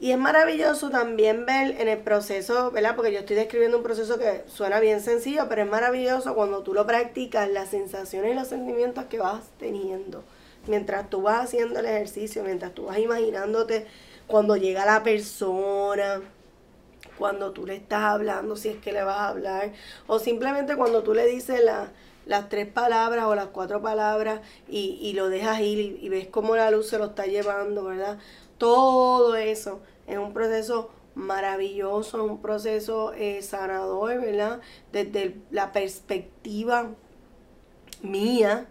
Y 0.00 0.12
es 0.12 0.18
maravilloso 0.18 0.90
también 0.90 1.44
ver 1.44 1.80
en 1.80 1.88
el 1.88 1.98
proceso, 1.98 2.70
¿verdad? 2.70 2.94
Porque 2.94 3.12
yo 3.12 3.18
estoy 3.18 3.34
describiendo 3.34 3.78
un 3.78 3.82
proceso 3.82 4.16
que 4.16 4.44
suena 4.46 4.78
bien 4.78 5.00
sencillo, 5.00 5.46
pero 5.48 5.62
es 5.62 5.68
maravilloso 5.68 6.36
cuando 6.36 6.62
tú 6.62 6.72
lo 6.72 6.86
practicas, 6.86 7.50
las 7.50 7.70
sensaciones 7.70 8.32
y 8.32 8.34
los 8.34 8.46
sentimientos 8.46 9.06
que 9.06 9.18
vas 9.18 9.42
teniendo 9.58 10.22
mientras 10.68 11.10
tú 11.10 11.22
vas 11.22 11.44
haciendo 11.44 11.80
el 11.80 11.86
ejercicio, 11.86 12.44
mientras 12.44 12.72
tú 12.72 12.84
vas 12.84 12.98
imaginándote 12.98 13.86
cuando 14.26 14.56
llega 14.56 14.84
la 14.84 15.02
persona, 15.02 16.20
cuando 17.18 17.52
tú 17.52 17.66
le 17.66 17.76
estás 17.76 18.02
hablando, 18.02 18.56
si 18.56 18.68
es 18.68 18.76
que 18.76 18.92
le 18.92 19.02
vas 19.02 19.18
a 19.18 19.28
hablar, 19.28 19.72
o 20.06 20.18
simplemente 20.18 20.76
cuando 20.76 21.02
tú 21.02 21.14
le 21.14 21.26
dices 21.26 21.60
las 22.26 22.48
tres 22.48 22.68
palabras 22.68 23.24
o 23.24 23.34
las 23.34 23.48
cuatro 23.48 23.82
palabras 23.82 24.40
y, 24.68 25.12
lo 25.14 25.28
dejas 25.28 25.60
ir 25.60 25.98
y, 26.00 26.08
ves 26.08 26.28
cómo 26.28 26.54
la 26.56 26.70
luz 26.70 26.88
se 26.88 26.98
lo 26.98 27.06
está 27.06 27.26
llevando, 27.26 27.84
¿verdad? 27.84 28.18
Todo 28.58 29.34
eso 29.36 29.80
es 30.06 30.18
un 30.18 30.32
proceso 30.32 30.90
maravilloso, 31.14 32.22
un 32.22 32.40
proceso 32.40 33.12
eh, 33.14 33.42
sanador, 33.42 34.20
¿verdad? 34.20 34.60
Desde 34.92 35.36
la 35.50 35.72
perspectiva 35.72 36.90
mía, 38.02 38.68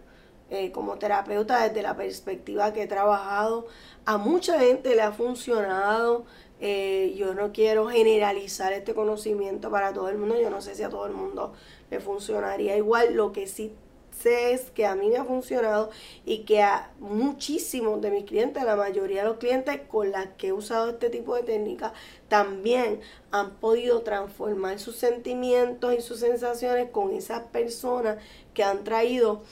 eh, 0.50 0.72
como 0.72 0.98
terapeuta 0.98 1.68
desde 1.68 1.82
la 1.82 1.96
perspectiva 1.96 2.72
que 2.72 2.82
he 2.82 2.86
trabajado. 2.86 3.66
A 4.04 4.16
mucha 4.16 4.58
gente 4.58 4.94
le 4.94 5.02
ha 5.02 5.12
funcionado. 5.12 6.24
Eh, 6.60 7.14
yo 7.16 7.34
no 7.34 7.52
quiero 7.52 7.88
generalizar 7.88 8.72
este 8.72 8.94
conocimiento 8.94 9.70
para 9.70 9.92
todo 9.92 10.08
el 10.08 10.18
mundo. 10.18 10.40
Yo 10.40 10.50
no 10.50 10.60
sé 10.62 10.74
si 10.74 10.82
a 10.82 10.88
todo 10.88 11.06
el 11.06 11.12
mundo 11.12 11.52
le 11.90 12.00
funcionaría 12.00 12.76
igual. 12.76 13.14
Lo 13.14 13.32
que 13.32 13.46
sí 13.46 13.72
sé 14.18 14.52
es 14.52 14.70
que 14.70 14.86
a 14.86 14.94
mí 14.94 15.08
me 15.08 15.16
ha 15.16 15.24
funcionado 15.24 15.90
y 16.24 16.40
que 16.40 16.62
a 16.62 16.90
muchísimos 16.98 18.00
de 18.00 18.10
mis 18.10 18.24
clientes, 18.24 18.64
la 18.64 18.76
mayoría 18.76 19.22
de 19.22 19.28
los 19.28 19.38
clientes 19.38 19.80
con 19.88 20.10
las 20.10 20.28
que 20.38 20.48
he 20.48 20.52
usado 20.52 20.90
este 20.90 21.10
tipo 21.10 21.34
de 21.34 21.42
técnica, 21.42 21.92
también 22.28 23.00
han 23.30 23.56
podido 23.56 24.02
transformar 24.02 24.78
sus 24.78 24.96
sentimientos 24.96 25.94
y 25.94 26.00
sus 26.00 26.20
sensaciones 26.20 26.90
con 26.90 27.12
esas 27.12 27.42
personas 27.48 28.18
que 28.54 28.64
han 28.64 28.84
traído 28.84 29.42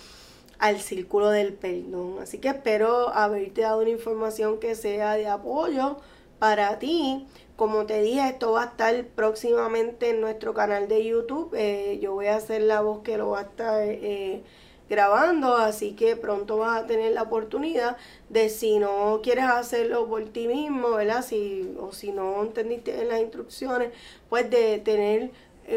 al 0.59 0.81
círculo 0.81 1.31
del 1.31 1.53
perdón. 1.53 2.17
Así 2.21 2.39
que 2.39 2.49
espero 2.49 3.11
haberte 3.11 3.63
dado 3.63 3.81
una 3.81 3.91
información 3.91 4.59
que 4.59 4.75
sea 4.75 5.15
de 5.15 5.29
apoyo 5.29 5.97
para 6.39 6.79
ti. 6.79 7.27
Como 7.57 7.87
te 7.87 8.03
dije, 8.03 8.29
esto 8.29 8.53
va 8.53 8.65
a 8.65 8.67
estar 8.67 9.07
próximamente 9.15 10.11
en 10.11 10.21
nuestro 10.21 10.55
canal 10.55 10.89
de 10.89 11.05
YouTube. 11.05 11.55
Eh, 11.57 11.99
yo 12.03 12.15
voy 12.15 12.27
a 12.27 12.37
hacer 12.37 12.63
la 12.63 12.83
voz 12.83 13.03
que 13.03 13.17
lo 13.17 13.31
va 13.31 13.41
a 13.41 13.43
estar 13.43 13.83
eh, 13.83 14.43
grabando, 14.91 15.57
así 15.57 15.93
que 15.93 16.17
pronto 16.17 16.59
vas 16.59 16.83
a 16.83 16.87
tener 16.87 17.13
la 17.13 17.23
oportunidad 17.23 17.97
de 18.29 18.51
si 18.51 18.79
no 18.79 19.21
quieres 19.23 19.47
hacerlo 19.47 20.07
por 20.07 20.25
ti 20.27 20.47
mismo, 20.47 20.91
¿verdad? 20.93 21.25
Si, 21.25 21.75
o 21.81 21.93
si 21.93 22.13
no 22.13 22.43
entendiste 22.43 23.01
en 23.01 23.09
las 23.09 23.21
instrucciones, 23.21 23.91
pues 24.29 24.51
de 24.51 24.79
tener 24.79 25.31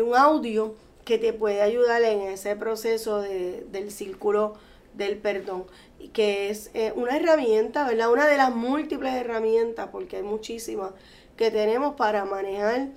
un 0.04 0.15
audio 0.15 0.76
que 1.06 1.18
te 1.18 1.34
puede 1.34 1.62
ayudar 1.62 2.04
en 2.04 2.22
ese 2.22 2.56
proceso 2.56 3.22
de, 3.22 3.65
del 3.72 3.89
círculo 3.89 4.54
del 4.93 5.17
perdón, 5.17 5.65
que 6.13 6.49
es 6.49 6.71
eh, 6.73 6.93
una 6.95 7.17
herramienta, 7.17 7.88
¿verdad? 7.88 8.12
Una 8.12 8.28
de 8.28 8.38
las 8.38 8.54
múltiples 8.54 9.13
herramientas, 9.13 9.89
porque 9.91 10.17
hay 10.17 10.23
muchísimas 10.23 10.91
que 11.38 11.52
tenemos 11.52 11.95
para 11.95 12.25
manejar 12.25 12.89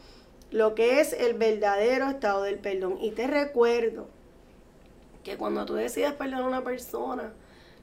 lo 0.50 0.74
que 0.74 1.00
es 1.00 1.12
el 1.12 1.34
verdadero 1.34 2.10
estado 2.10 2.42
del 2.42 2.58
perdón. 2.58 2.98
Y 3.00 3.12
te 3.12 3.26
recuerdo 3.26 4.08
que 5.24 5.36
cuando 5.36 5.64
tú 5.64 5.74
decides 5.74 6.12
perdonar 6.12 6.42
a 6.42 6.48
una 6.48 6.64
persona, 6.64 7.32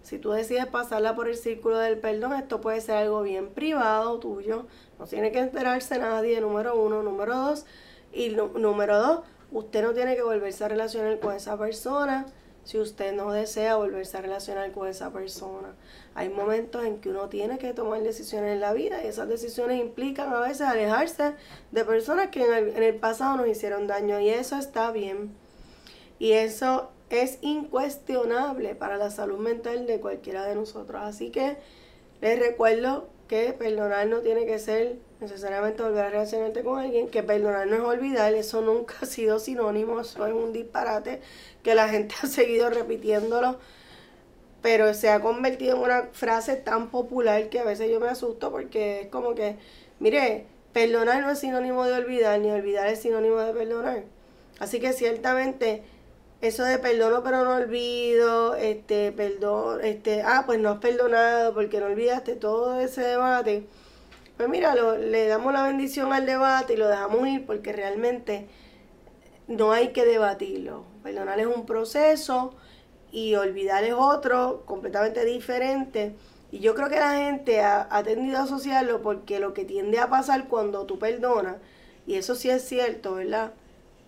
si 0.04 0.18
tú 0.18 0.32
decides 0.32 0.66
pasarla 0.68 1.16
por 1.16 1.28
el 1.28 1.38
círculo 1.38 1.78
del 1.78 1.98
perdón, 1.98 2.34
esto 2.34 2.62
puede 2.62 2.82
ser 2.82 2.98
algo 2.98 3.22
bien 3.22 3.50
privado 3.50 4.20
tuyo, 4.20 4.66
no 4.98 5.06
tiene 5.06 5.32
que 5.32 5.40
enterarse 5.40 6.00
nadie, 6.00 6.40
número 6.42 6.76
uno, 6.76 7.04
número 7.04 7.36
dos, 7.36 7.66
y 8.12 8.30
número 8.30 8.98
dos, 8.98 9.20
usted 9.52 9.84
no 9.84 9.94
tiene 9.94 10.16
que 10.16 10.24
volverse 10.24 10.64
a 10.64 10.68
relacionar 10.68 11.20
con 11.20 11.36
esa 11.36 11.58
persona 11.58 12.26
si 12.70 12.78
usted 12.78 13.14
no 13.14 13.32
desea 13.32 13.78
volverse 13.78 14.16
a 14.16 14.22
relacionar 14.22 14.72
con 14.72 14.88
esa 14.88 15.12
persona. 15.12 15.74
Hay 16.14 16.30
momentos 16.30 16.86
en 16.86 17.02
que 17.02 17.10
uno 17.10 17.28
tiene 17.28 17.58
que 17.58 17.74
tomar 17.74 18.04
decisiones 18.04 18.54
en 18.54 18.60
la 18.60 18.74
vida 18.74 19.04
y 19.04 19.08
esas 19.08 19.28
decisiones 19.28 19.82
implican 19.82 20.32
a 20.32 20.40
veces 20.40 20.62
alejarse 20.62 21.34
de 21.72 21.84
personas 21.84 22.28
que 22.28 22.46
en 22.46 22.54
el, 22.54 22.68
en 22.78 22.84
el 22.84 22.94
pasado 22.94 23.38
nos 23.38 23.48
hicieron 23.48 23.88
daño 23.88 24.20
y 24.20 24.30
eso 24.30 24.56
está 24.56 24.92
bien. 24.92 25.32
Y 26.20 26.34
eso 26.34 26.92
es 27.10 27.40
incuestionable 27.42 28.76
para 28.76 28.98
la 28.98 29.10
salud 29.10 29.40
mental 29.40 29.88
de 29.88 30.00
cualquiera 30.00 30.46
de 30.46 30.54
nosotros. 30.54 31.02
Así 31.04 31.32
que 31.32 31.58
les 32.22 32.38
recuerdo 32.38 33.10
que 33.30 33.54
perdonar 33.54 34.08
no 34.08 34.20
tiene 34.22 34.46
que 34.48 34.58
ser 34.58 34.98
necesariamente 35.22 35.84
volver 35.84 36.06
a 36.06 36.10
relacionarte 36.10 36.64
con 36.64 36.80
alguien, 36.80 37.10
que 37.10 37.22
perdonar 37.22 37.68
no 37.68 37.76
es 37.76 37.82
olvidar, 37.82 38.34
eso 38.34 38.62
nunca 38.62 38.96
ha 39.02 39.06
sido 39.06 39.40
sinónimo, 39.40 40.02
eso 40.02 40.26
es 40.26 40.34
un 40.34 40.52
disparate 40.52 41.22
que 41.64 41.76
la 41.76 41.88
gente 41.88 42.16
ha 42.22 42.28
seguido 42.28 42.70
repitiéndolo, 42.72 43.60
pero 44.64 44.94
se 44.94 45.10
ha 45.12 45.22
convertido 45.22 45.78
en 45.78 45.84
una 45.84 46.10
frase 46.12 46.56
tan 46.56 46.90
popular 46.90 47.50
que 47.50 47.60
a 47.60 47.64
veces 47.64 47.90
yo 47.92 48.00
me 48.00 48.10
asusto 48.10 48.52
porque 48.52 49.02
es 49.02 49.08
como 49.08 49.36
que, 49.36 49.58
mire, 50.00 50.46
perdonar 50.74 51.22
no 51.22 51.30
es 51.30 51.40
sinónimo 51.40 51.86
de 51.86 51.94
olvidar, 51.94 52.40
ni 52.40 52.50
olvidar 52.50 52.88
es 52.88 53.00
sinónimo 53.00 53.38
de 53.38 53.54
perdonar. 53.54 54.04
Así 54.58 54.80
que 54.80 54.92
ciertamente 54.92 55.84
eso 56.42 56.64
de 56.64 56.80
perdono 56.80 57.22
pero 57.24 57.44
no 57.44 57.56
olvido, 57.56 58.56
este, 58.56 59.12
perdón, 59.12 59.84
este, 59.84 60.22
ah, 60.22 60.44
pues 60.46 60.60
no 60.60 60.70
has 60.70 60.80
perdonado 60.80 61.54
porque 61.54 61.80
no 61.80 61.88
olvidaste 61.88 62.36
todo 62.36 62.80
ese 62.80 63.02
debate. 63.02 63.66
Pues 64.38 64.48
mira, 64.48 64.74
le 64.74 65.28
damos 65.28 65.52
la 65.52 65.64
bendición 65.64 66.14
al 66.14 66.26
debate 66.26 66.74
y 66.74 66.78
lo 66.78 66.88
dejamos 66.88 67.28
ir 67.28 67.46
porque 67.46 67.74
realmente 67.74 68.48
no 69.48 69.74
hay 69.74 69.90
que 69.90 70.06
debatirlo. 70.06 70.86
Perdonar 71.04 71.40
es 71.40 71.48
un 71.48 71.66
proceso 71.66 72.54
y 73.12 73.36
olvidar 73.36 73.84
es 73.84 73.96
otro 73.98 74.64
completamente 74.66 75.26
diferente. 75.26 76.16
Y 76.52 76.60
yo 76.60 76.74
creo 76.74 76.90
que 76.90 77.00
la 77.00 77.16
gente 77.16 77.60
ha, 77.62 77.88
ha 77.92 78.04
tendido 78.04 78.38
a 78.38 78.44
asociarlo 78.44 79.02
porque 79.02 79.40
lo 79.40 79.54
que 79.54 79.66
tiende 79.66 80.00
a 80.00 80.10
pasar 80.10 80.48
cuando 80.48 80.86
tú 80.86 81.00
perdonas, 81.00 81.58
y 82.08 82.16
eso 82.16 82.34
sí 82.36 82.50
es 82.50 82.64
cierto, 82.64 83.16
¿verdad? 83.16 83.52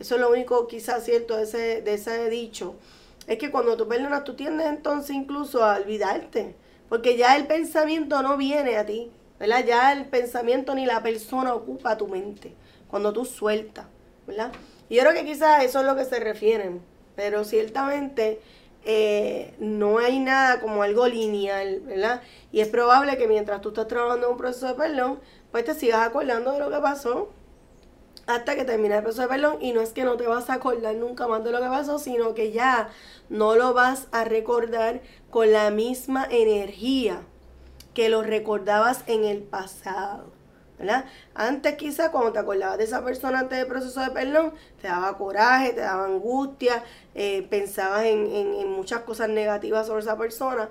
Eso 0.02 0.16
es 0.16 0.22
lo 0.22 0.32
único 0.32 0.68
quizás 0.68 1.06
cierto 1.06 1.38
de 1.38 1.44
ese, 1.44 1.84
de 1.84 1.94
ese 1.94 2.28
dicho. 2.28 2.74
Es 3.28 3.38
que 3.38 3.52
cuando 3.52 3.78
tú 3.78 3.88
perdonas, 3.88 4.24
tú 4.24 4.34
tiendes 4.34 4.66
entonces 4.66 5.16
incluso 5.16 5.64
a 5.64 5.76
olvidarte. 5.76 6.56
Porque 6.90 7.18
ya 7.18 7.38
el 7.38 7.46
pensamiento 7.46 8.24
no 8.24 8.36
viene 8.36 8.78
a 8.78 8.86
ti. 8.88 9.12
¿Verdad? 9.40 9.64
Ya 9.64 9.94
el 9.94 10.06
pensamiento 10.06 10.74
ni 10.74 10.88
la 10.88 11.04
persona 11.04 11.54
ocupa 11.54 12.00
tu 12.00 12.08
mente. 12.08 12.56
Cuando 12.88 13.14
tú 13.14 13.26
sueltas. 13.26 13.86
¿Verdad? 14.26 14.52
Y 14.90 14.96
yo 14.96 15.04
creo 15.04 15.14
que 15.14 15.24
quizás 15.24 15.64
eso 15.64 15.82
es 15.82 15.86
lo 15.86 15.96
que 15.96 16.06
se 16.06 16.20
refieren. 16.20 16.82
Pero 17.16 17.44
ciertamente 17.44 18.42
eh, 18.84 19.54
no 19.60 20.00
hay 20.00 20.18
nada 20.18 20.62
como 20.62 20.82
algo 20.82 21.08
lineal, 21.08 21.82
¿verdad? 21.82 22.24
Y 22.52 22.62
es 22.62 22.70
probable 22.70 23.20
que 23.20 23.28
mientras 23.28 23.62
tú 23.62 23.70
estás 23.70 23.88
trabajando 23.88 24.26
en 24.26 24.32
un 24.32 24.40
proceso 24.40 24.66
de 24.66 24.74
perdón, 24.74 25.20
pues 25.52 25.64
te 25.64 25.76
sigas 25.76 26.08
acordando 26.08 26.54
de 26.54 26.60
lo 26.60 26.72
que 26.72 26.80
pasó 26.80 27.30
hasta 28.28 28.56
que 28.56 28.66
termine 28.66 28.96
el 28.96 29.04
proceso 29.04 29.24
de 29.24 29.28
perdón 29.28 29.58
y 29.62 29.74
no 29.74 29.82
es 29.82 29.94
que 29.94 30.04
no 30.04 30.18
te 30.18 30.28
vas 30.28 30.50
a 30.50 30.56
acordar 30.56 30.96
nunca 30.96 31.28
más 31.28 31.44
de 31.44 31.52
lo 31.52 31.60
que 31.60 31.68
pasó, 31.68 32.00
sino 32.00 32.34
que 32.34 32.52
ya 32.52 32.90
no 33.30 33.56
lo 33.56 33.74
vas 33.74 34.08
a 34.12 34.24
recordar 34.24 35.02
con 35.30 35.52
la 35.52 35.72
misma 35.72 36.28
energía 36.30 37.22
que 37.94 38.10
lo 38.10 38.22
recordabas 38.24 39.04
en 39.08 39.26
el 39.26 39.42
pasado. 39.42 40.26
¿verdad? 40.78 41.06
Antes 41.36 41.76
quizás 41.76 42.10
cuando 42.10 42.32
te 42.32 42.40
acordabas 42.40 42.78
de 42.78 42.86
esa 42.86 43.04
persona 43.04 43.40
antes 43.40 43.60
del 43.60 43.68
proceso 43.68 44.00
de 44.02 44.10
perdón, 44.10 44.54
te 44.82 44.88
daba 44.88 45.16
coraje, 45.18 45.74
te 45.74 45.82
daba 45.82 46.06
angustia, 46.06 46.84
eh, 47.14 47.46
pensabas 47.50 48.06
en, 48.06 48.28
en 48.34 48.72
muchas 48.72 49.02
cosas 49.02 49.30
negativas 49.30 49.86
sobre 49.86 50.02
esa 50.02 50.18
persona, 50.18 50.70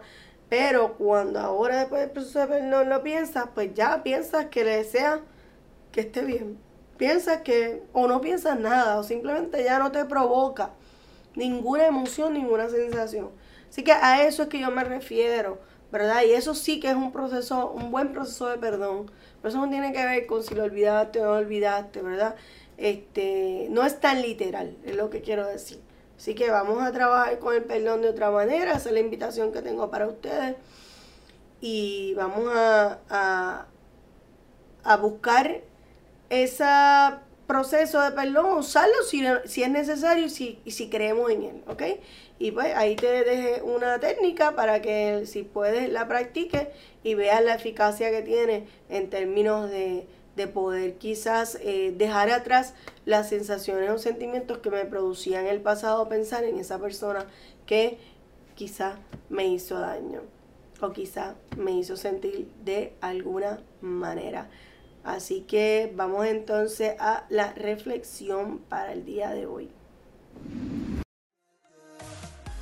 pero 0.49 0.95
cuando 0.95 1.39
ahora 1.39 1.79
después 1.79 2.01
del 2.01 2.11
proceso 2.11 2.41
de 2.41 2.47
perdón 2.49 2.89
lo 2.89 3.03
piensas, 3.05 3.47
pues 3.55 3.73
ya 3.73 4.03
piensas 4.03 4.47
que 4.47 4.65
le 4.65 4.79
deseas 4.79 5.21
que 5.93 6.01
esté 6.01 6.23
bien 6.23 6.59
piensas 7.01 7.41
que 7.41 7.83
o 7.95 8.07
no 8.07 8.21
piensas 8.21 8.61
nada 8.61 8.99
o 8.99 9.03
simplemente 9.03 9.65
ya 9.65 9.79
no 9.79 9.91
te 9.91 10.05
provoca 10.05 10.73
ninguna 11.35 11.87
emoción, 11.87 12.35
ninguna 12.35 12.69
sensación. 12.69 13.31
Así 13.71 13.83
que 13.83 13.93
a 13.93 14.23
eso 14.27 14.43
es 14.43 14.49
que 14.51 14.61
yo 14.61 14.71
me 14.71 14.85
refiero, 14.85 15.59
¿verdad? 15.91 16.25
Y 16.29 16.33
eso 16.33 16.55
sí 16.55 16.79
que 16.79 16.91
es 16.91 16.95
un 16.95 17.11
proceso, 17.11 17.71
un 17.71 17.91
buen 17.91 18.13
proceso 18.13 18.49
de 18.49 18.59
perdón. 18.59 19.11
Pero 19.41 19.49
eso 19.49 19.65
no 19.65 19.71
tiene 19.71 19.95
que 19.95 20.05
ver 20.05 20.27
con 20.27 20.43
si 20.43 20.55
lo 20.55 20.65
olvidaste 20.65 21.23
o 21.23 21.25
no 21.25 21.33
olvidaste, 21.39 22.03
¿verdad? 22.03 22.37
Este, 22.77 23.69
no 23.71 23.83
es 23.87 23.99
tan 23.99 24.21
literal, 24.21 24.77
es 24.85 24.95
lo 24.95 25.09
que 25.09 25.23
quiero 25.23 25.47
decir. 25.47 25.81
Así 26.19 26.35
que 26.35 26.51
vamos 26.51 26.83
a 26.83 26.93
trabajar 26.93 27.39
con 27.39 27.55
el 27.55 27.65
perdón 27.65 28.03
de 28.03 28.11
otra 28.11 28.31
manera, 28.31 28.73
esa 28.73 28.91
es 28.91 28.93
la 28.93 29.01
invitación 29.01 29.53
que 29.53 29.63
tengo 29.63 29.91
para 29.91 30.07
ustedes. 30.07 30.57
Y 31.63 32.13
vamos 32.15 32.45
a, 32.55 32.99
a, 33.09 33.67
a 34.85 34.97
buscar 34.99 35.63
ese 36.31 36.65
proceso 37.47 38.01
de 38.01 38.13
perdón, 38.13 38.59
usarlo 38.59 39.03
si, 39.03 39.25
si 39.45 39.63
es 39.65 39.71
necesario 39.71 40.27
y 40.27 40.31
si, 40.31 40.61
si 40.67 40.89
creemos 40.89 41.31
en 41.31 41.43
él, 41.43 41.65
¿ok? 41.67 41.83
Y 42.39 42.53
pues 42.53 42.75
ahí 42.77 42.97
te 42.97 43.25
dejé 43.25 43.61
una 43.63 43.99
técnica 43.99 44.55
para 44.55 44.81
que 44.81 45.27
si 45.27 45.43
puedes 45.43 45.91
la 45.91 46.09
practiques 46.09 46.69
y 47.03 47.15
veas 47.15 47.43
la 47.43 47.55
eficacia 47.55 48.11
que 48.11 48.23
tiene 48.23 48.67
en 48.89 49.11
términos 49.11 49.69
de, 49.69 50.07
de 50.37 50.47
poder 50.47 50.95
quizás 50.95 51.59
eh, 51.61 51.93
dejar 51.97 52.31
atrás 52.31 52.75
las 53.05 53.29
sensaciones 53.29 53.91
o 53.91 53.99
sentimientos 53.99 54.59
que 54.59 54.71
me 54.71 54.85
producían 54.85 55.47
en 55.47 55.51
el 55.51 55.61
pasado 55.61 56.09
pensar 56.09 56.45
en 56.45 56.59
esa 56.59 56.79
persona 56.79 57.27
que 57.67 57.99
quizás 58.55 58.99
me 59.29 59.47
hizo 59.47 59.79
daño 59.79 60.23
o 60.81 60.93
quizás 60.93 61.35
me 61.57 61.73
hizo 61.73 61.97
sentir 61.97 62.49
de 62.65 62.95
alguna 63.01 63.61
manera. 63.81 64.49
Así 65.05 65.43
que 65.43 65.93
vamos 65.95 66.27
entonces 66.27 66.95
a 66.99 67.25
la 67.31 67.53
reflexión 67.55 68.59
para 68.69 68.93
el 68.93 69.05
día 69.05 69.31
de 69.31 69.47
hoy. 69.47 69.71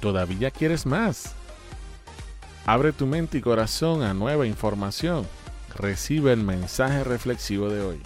¿Todavía 0.00 0.50
quieres 0.50 0.86
más? 0.86 1.34
Abre 2.64 2.92
tu 2.92 3.06
mente 3.06 3.38
y 3.38 3.40
corazón 3.40 4.02
a 4.02 4.14
nueva 4.14 4.46
información. 4.46 5.26
Recibe 5.74 6.32
el 6.32 6.42
mensaje 6.42 7.02
reflexivo 7.02 7.68
de 7.68 7.80
hoy. 7.82 8.02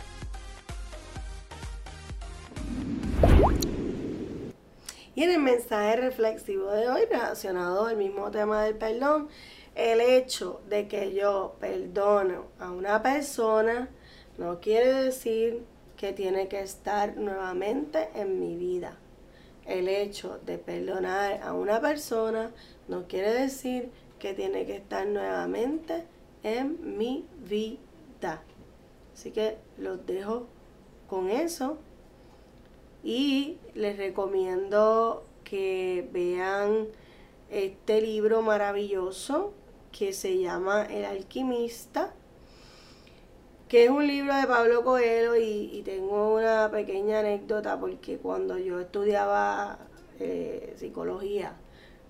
Y 5.14 5.24
en 5.24 5.30
el 5.30 5.40
mensaje 5.40 5.96
reflexivo 5.96 6.70
de 6.70 6.88
hoy, 6.88 7.02
relacionado 7.10 7.86
al 7.86 7.96
mismo 7.96 8.30
tema 8.30 8.62
del 8.62 8.76
perdón, 8.76 9.28
el 9.74 10.00
hecho 10.00 10.62
de 10.68 10.88
que 10.88 11.14
yo 11.14 11.56
perdono 11.60 12.46
a 12.58 12.70
una 12.70 13.02
persona, 13.02 13.90
no 14.38 14.60
quiere 14.60 14.92
decir 14.92 15.62
que 15.96 16.12
tiene 16.12 16.48
que 16.48 16.60
estar 16.60 17.16
nuevamente 17.16 18.08
en 18.14 18.40
mi 18.40 18.56
vida. 18.56 18.98
El 19.66 19.88
hecho 19.88 20.40
de 20.44 20.58
perdonar 20.58 21.40
a 21.42 21.52
una 21.52 21.80
persona 21.80 22.50
no 22.88 23.06
quiere 23.06 23.32
decir 23.32 23.90
que 24.18 24.34
tiene 24.34 24.66
que 24.66 24.76
estar 24.76 25.06
nuevamente 25.06 26.04
en 26.42 26.98
mi 26.98 27.24
vida. 27.48 28.42
Así 29.14 29.30
que 29.30 29.58
los 29.78 30.04
dejo 30.06 30.46
con 31.08 31.30
eso 31.30 31.78
y 33.04 33.58
les 33.74 33.96
recomiendo 33.96 35.24
que 35.44 36.08
vean 36.12 36.88
este 37.50 38.00
libro 38.00 38.42
maravilloso 38.42 39.52
que 39.92 40.12
se 40.12 40.38
llama 40.38 40.86
El 40.86 41.04
alquimista 41.04 42.14
que 43.72 43.84
es 43.84 43.90
un 43.90 44.06
libro 44.06 44.36
de 44.36 44.46
Pablo 44.46 44.84
Coelho 44.84 45.34
y, 45.34 45.80
tengo 45.82 46.34
una 46.34 46.70
pequeña 46.70 47.20
anécdota 47.20 47.80
porque 47.80 48.18
cuando 48.18 48.58
yo 48.58 48.78
estudiaba 48.78 49.78
eh, 50.20 50.74
psicología, 50.76 51.54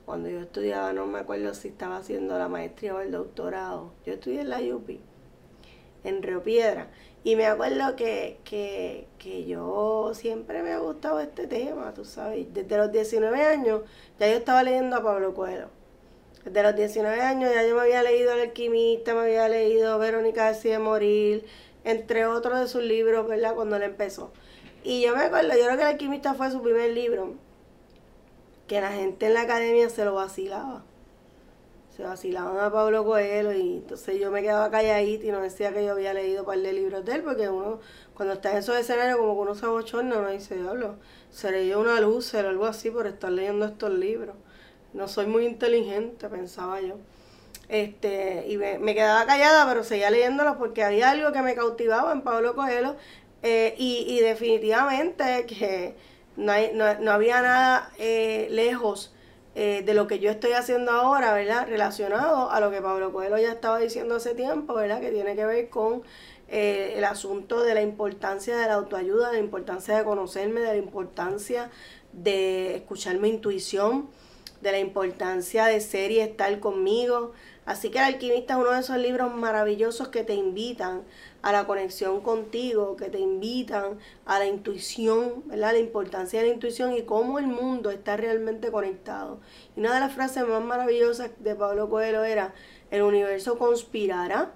cuando 0.05 0.29
yo 0.29 0.41
estudiaba, 0.41 0.93
no 0.93 1.07
me 1.07 1.21
acuerdo 1.21 1.55
si 1.55 1.69
estaba 1.69 1.99
haciendo 1.99 2.37
la 2.37 2.49
maestría 2.49 2.97
o 2.97 3.01
el 3.01 3.13
doctorado, 3.13 3.93
yo 4.05 4.15
estudié 4.15 4.41
en 4.41 4.51
la 4.51 4.59
UPI 4.59 5.01
en 6.03 6.25
Río 6.25 6.43
Piedra. 6.43 6.89
Y 7.23 7.37
me 7.37 7.47
acuerdo 7.47 7.95
que, 7.95 8.39
que, 8.43 9.07
que 9.19 9.45
yo 9.45 10.11
siempre 10.15 10.65
me 10.65 10.73
ha 10.73 10.79
gustado 10.79 11.21
este 11.21 11.47
tema, 11.47 11.95
tú 11.95 12.05
sabes. 12.05 12.53
Desde 12.53 12.77
los 12.77 12.91
19 12.91 13.41
años 13.41 13.83
ya 14.19 14.27
yo 14.29 14.37
estaba 14.37 14.65
leyendo 14.65 14.97
a 14.97 15.03
Pablo 15.05 15.33
Coelho. 15.33 15.69
Desde 16.45 16.63
los 16.63 16.75
19 16.75 17.21
años 17.21 17.51
ya 17.55 17.67
yo 17.67 17.77
me 17.77 17.83
había 17.83 18.03
leído 18.03 18.33
El 18.33 18.41
Alquimista, 18.41 19.15
me 19.15 19.21
había 19.21 19.49
leído 19.49 19.99
Verónica 19.99 20.49
decide 20.49 20.79
morir, 20.79 21.45
entre 21.85 22.27
otros 22.27 22.61
de 22.61 22.69
sus 22.69 22.83
libros, 22.83 23.27
¿verdad? 23.29 23.55
Cuando 23.55 23.77
él 23.77 23.83
empezó. 23.83 24.33
Y 24.85 25.03
yo 25.03 25.15
me 25.15 25.23
acuerdo, 25.23 25.51
yo 25.51 25.65
creo 25.65 25.77
que 25.77 25.83
El 25.83 25.89
Alquimista 25.89 26.35
fue 26.35 26.51
su 26.51 26.61
primer 26.63 26.91
libro, 26.91 27.35
que 28.67 28.81
la 28.81 28.93
gente 28.93 29.27
en 29.27 29.35
la 29.35 29.43
academia 29.43 29.89
se 29.89 30.05
lo 30.05 30.15
vacilaba 30.15 30.85
se 31.97 32.03
vacilaban 32.05 32.59
a 32.59 32.73
Pablo 32.73 33.05
Coelho 33.05 33.53
y 33.53 33.77
entonces 33.77 34.19
yo 34.19 34.31
me 34.31 34.41
quedaba 34.41 34.71
calladita 34.71 35.27
y 35.27 35.31
no 35.31 35.41
decía 35.43 35.75
que 35.75 35.85
yo 35.85 35.93
había 35.93 36.15
leído 36.15 36.41
un 36.41 36.47
par 36.47 36.59
de 36.59 36.73
libros 36.73 37.05
de 37.05 37.17
él, 37.17 37.23
porque 37.23 37.51
uno, 37.51 37.81
cuando 38.15 38.35
está 38.35 38.53
en 38.53 38.59
esos 38.59 38.77
escenarios, 38.77 39.19
como 39.19 39.35
que 39.35 39.41
uno 39.41 39.55
se 39.55 39.67
abochorna, 39.67 40.19
uno 40.19 40.31
dice, 40.31 40.57
diablo, 40.57 40.97
seré 41.31 41.69
yo 41.69 41.81
una 41.81 42.01
luz 42.01 42.33
o 42.33 42.39
algo 42.39 42.65
así 42.65 42.91
por 42.91 43.07
estar 43.07 43.31
leyendo 43.31 43.67
estos 43.67 43.93
libros. 43.93 44.37
No 44.93 45.09
soy 45.09 45.27
muy 45.27 45.47
inteligente, 45.47 46.29
pensaba 46.29 46.81
yo. 46.81 46.97
Este, 47.69 48.47
y 48.49 48.59
me, 48.59 48.95
quedaba 48.95 49.25
callada, 49.25 49.67
pero 49.67 49.83
seguía 49.85 50.11
leyéndolos 50.11 50.57
porque 50.57 50.85
había 50.85 51.11
algo 51.11 51.33
que 51.33 51.43
me 51.43 51.55
cautivaba 51.55 52.13
en 52.13 52.21
Pablo 52.21 52.55
Coelho 52.55 52.97
eh, 53.43 53.75
y, 53.79 54.05
y, 54.09 54.21
definitivamente 54.21 55.47
que 55.47 55.95
no, 56.37 56.53
hay, 56.53 56.73
no, 56.75 56.99
no 57.01 57.13
había 57.13 57.41
nada 57.41 57.91
eh, 57.99 58.49
lejos 58.51 59.13
eh, 59.55 59.83
de 59.85 59.93
lo 59.93 60.07
que 60.07 60.19
yo 60.19 60.31
estoy 60.31 60.53
haciendo 60.53 60.93
ahora, 60.93 61.35
¿verdad? 61.35 61.67
Relacionado 61.69 62.51
a 62.51 62.59
lo 62.61 62.71
que 62.71 62.81
Pablo 62.81 63.13
Coelho 63.13 63.37
ya 63.37 63.53
estaba 63.53 63.79
diciendo 63.79 64.15
hace 64.15 64.35
tiempo, 64.35 64.73
¿verdad? 64.73 65.01
Que 65.01 65.11
tiene 65.11 65.37
que 65.37 65.45
ver 65.45 65.69
con 65.69 66.03
eh, 66.49 66.95
el 66.97 67.05
asunto 67.05 67.63
de 67.63 67.75
la 67.75 67.83
importancia 67.83 68.57
de 68.57 68.67
la 68.67 68.75
autoayuda, 68.75 69.29
de 69.29 69.35
la 69.35 69.45
importancia 69.45 69.95
de 69.95 70.05
conocerme, 70.05 70.61
de 70.61 70.69
la 70.69 70.77
importancia 70.77 71.71
de 72.15 72.77
escuchar 72.77 73.19
mi 73.19 73.29
intuición, 73.29 74.09
de 74.63 74.73
la 74.73 74.79
importancia 74.79 75.67
de 75.67 75.81
ser 75.81 76.11
y 76.13 76.21
estar 76.21 76.61
conmigo. 76.61 77.33
Así 77.65 77.91
que 77.91 77.99
El 77.99 78.05
alquimista 78.05 78.55
es 78.55 78.61
uno 78.61 78.71
de 78.73 78.81
esos 78.81 78.97
libros 78.97 79.35
maravillosos 79.35 80.09
que 80.09 80.25
te 80.25 80.35
invitan 80.35 81.03
a 81.43 81.53
la 81.53 81.67
conexión 81.67 82.21
contigo, 82.21 82.97
que 82.97 83.11
te 83.11 83.19
invitan 83.19 83.99
a 84.25 84.39
la 84.39 84.47
intuición, 84.47 85.43
¿verdad? 85.47 85.73
La 85.73 85.79
importancia 85.79 86.41
de 86.41 86.49
la 86.49 86.55
intuición 86.55 86.93
y 86.93 87.03
cómo 87.03 87.39
el 87.39 87.47
mundo 87.47 87.91
está 87.91 88.17
realmente 88.17 88.71
conectado. 88.71 89.41
Y 89.77 89.81
una 89.81 89.95
de 89.95 90.01
las 90.01 90.13
frases 90.13 90.47
más 90.47 90.63
maravillosas 90.63 91.31
de 91.39 91.55
Pablo 91.55 91.89
Coelho 91.91 92.25
era, 92.25 92.55
el 92.91 93.03
universo 93.03 93.59
conspirará 93.59 94.53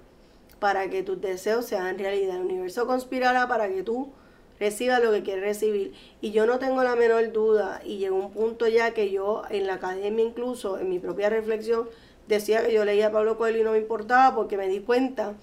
para 0.59 0.89
que 0.89 1.03
tus 1.03 1.21
deseos 1.21 1.65
sean 1.65 1.97
realidad. 1.99 2.37
El 2.37 2.43
universo 2.43 2.87
conspirará 2.87 3.47
para 3.47 3.69
que 3.69 3.83
tú 3.83 4.11
recibas 4.59 5.03
lo 5.03 5.11
que 5.11 5.23
quieres 5.23 5.43
recibir. 5.43 5.93
Y 6.21 6.31
yo 6.31 6.45
no 6.45 6.59
tengo 6.59 6.83
la 6.83 6.95
menor 6.95 7.31
duda, 7.31 7.81
y 7.83 7.97
llegó 7.97 8.17
un 8.17 8.31
punto 8.31 8.67
ya 8.67 8.91
que 8.93 9.11
yo 9.11 9.43
en 9.49 9.67
la 9.67 9.75
academia 9.75 10.25
incluso, 10.25 10.79
en 10.79 10.89
mi 10.89 10.99
propia 10.99 11.29
reflexión, 11.29 11.87
decía 12.27 12.65
que 12.65 12.73
yo 12.73 12.85
leía 12.85 13.07
a 13.07 13.11
Pablo 13.11 13.37
Coelho 13.37 13.59
y 13.59 13.63
no 13.63 13.71
me 13.71 13.79
importaba 13.79 14.35
porque 14.35 14.57
me 14.57 14.67
di 14.67 14.79
cuenta 14.79 15.35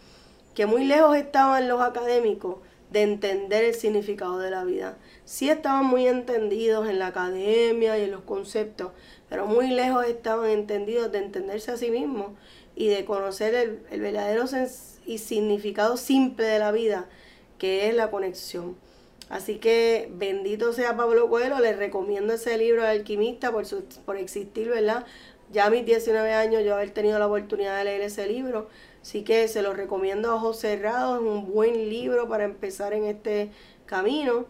que 0.54 0.66
muy 0.66 0.84
lejos 0.84 1.16
estaban 1.16 1.68
los 1.68 1.80
académicos 1.80 2.58
de 2.90 3.02
entender 3.02 3.64
el 3.64 3.74
significado 3.74 4.38
de 4.38 4.50
la 4.50 4.64
vida. 4.64 4.96
Sí 5.24 5.50
estaban 5.50 5.84
muy 5.84 6.06
entendidos 6.06 6.88
en 6.88 6.98
la 6.98 7.08
academia 7.08 7.98
y 7.98 8.02
en 8.02 8.12
los 8.12 8.22
conceptos, 8.22 8.92
pero 9.28 9.46
muy 9.46 9.68
lejos 9.68 10.06
estaban 10.06 10.50
entendidos 10.50 11.10
de 11.10 11.18
entenderse 11.18 11.72
a 11.72 11.76
sí 11.76 11.90
mismos 11.90 12.32
y 12.76 12.88
de 12.88 13.04
conocer 13.04 13.54
el, 13.54 13.82
el 13.90 14.00
verdadero 14.00 14.44
y 15.06 15.18
significado 15.18 15.96
simple 15.96 16.44
de 16.44 16.58
la 16.58 16.70
vida, 16.70 17.08
que 17.58 17.88
es 17.88 17.94
la 17.94 18.10
conexión. 18.10 18.76
Así 19.28 19.56
que 19.56 20.10
bendito 20.12 20.72
sea 20.72 20.96
Pablo 20.96 21.28
Coelho, 21.28 21.58
les 21.60 21.76
recomiendo 21.76 22.34
ese 22.34 22.58
libro 22.58 22.82
de 22.82 22.88
alquimista 22.88 23.50
por, 23.52 23.66
su, 23.66 23.84
por 24.04 24.16
existir, 24.16 24.68
¿verdad? 24.68 25.06
Ya 25.50 25.66
a 25.66 25.70
mis 25.70 25.84
19 25.84 26.32
años 26.32 26.64
yo 26.64 26.74
haber 26.74 26.90
tenido 26.90 27.18
la 27.18 27.26
oportunidad 27.26 27.78
de 27.78 27.84
leer 27.84 28.02
ese 28.02 28.26
libro, 28.26 28.68
Así 29.04 29.22
que 29.22 29.48
se 29.48 29.60
lo 29.60 29.74
recomiendo 29.74 30.30
a 30.30 30.36
ojos 30.36 30.58
cerrados, 30.60 31.20
es 31.20 31.26
un 31.28 31.52
buen 31.52 31.90
libro 31.90 32.26
para 32.26 32.44
empezar 32.44 32.94
en 32.94 33.04
este 33.04 33.50
camino. 33.84 34.46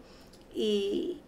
Y, 0.53 1.21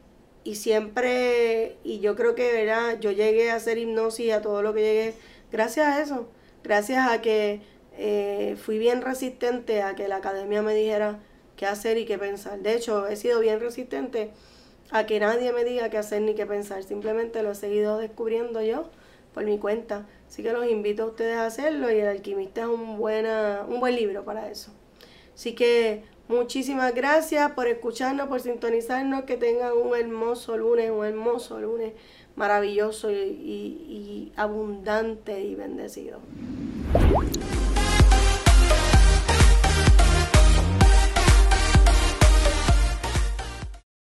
siempre, 0.53 1.75
y 1.83 1.99
yo 1.99 2.15
creo 2.15 2.35
que 2.35 2.53
¿verdad? 2.53 2.97
yo 3.01 3.11
llegué 3.11 3.51
a 3.51 3.55
hacer 3.55 3.77
hipnosis 3.77 4.31
a 4.31 4.41
todo 4.41 4.61
lo 4.61 4.73
que 4.73 4.79
llegué, 4.79 5.13
gracias 5.51 5.87
a 5.87 6.01
eso, 6.01 6.29
gracias 6.63 7.11
a 7.11 7.21
que 7.21 7.59
eh, 7.97 8.55
fui 8.63 8.77
bien 8.77 9.01
resistente 9.01 9.81
a 9.81 9.93
que 9.93 10.07
la 10.07 10.15
academia 10.17 10.61
me 10.61 10.73
dijera 10.73 11.19
qué 11.57 11.65
hacer 11.65 11.97
y 11.97 12.05
qué 12.05 12.17
pensar. 12.17 12.59
De 12.59 12.73
hecho, 12.73 13.07
he 13.07 13.17
sido 13.17 13.41
bien 13.41 13.59
resistente 13.59 14.31
a 14.91 15.05
que 15.05 15.19
nadie 15.19 15.51
me 15.51 15.65
diga 15.65 15.89
qué 15.89 15.97
hacer 15.97 16.21
ni 16.21 16.33
qué 16.33 16.45
pensar, 16.45 16.83
simplemente 16.83 17.43
lo 17.43 17.51
he 17.51 17.55
seguido 17.55 17.97
descubriendo 17.97 18.61
yo 18.61 18.89
por 19.33 19.43
mi 19.43 19.57
cuenta. 19.57 20.07
Así 20.27 20.43
que 20.43 20.53
los 20.53 20.65
invito 20.67 21.03
a 21.03 21.05
ustedes 21.07 21.35
a 21.35 21.45
hacerlo 21.45 21.91
y 21.91 21.99
El 21.99 22.07
Alquimista 22.07 22.61
es 22.61 22.67
un, 22.67 22.97
buena, 22.97 23.65
un 23.67 23.79
buen 23.79 23.95
libro 23.95 24.23
para 24.23 24.49
eso. 24.49 24.71
Así 25.33 25.53
que 25.53 26.03
muchísimas 26.27 26.93
gracias 26.93 27.51
por 27.51 27.67
escucharnos, 27.67 28.27
por 28.27 28.39
sintonizarnos, 28.39 29.23
que 29.23 29.37
tengan 29.37 29.73
un 29.73 29.95
hermoso 29.95 30.57
lunes, 30.57 30.91
un 30.91 31.05
hermoso 31.05 31.59
lunes 31.59 31.93
maravilloso 32.35 33.11
y 33.11 34.31
abundante 34.35 35.41
y 35.41 35.55
bendecido. 35.55 36.19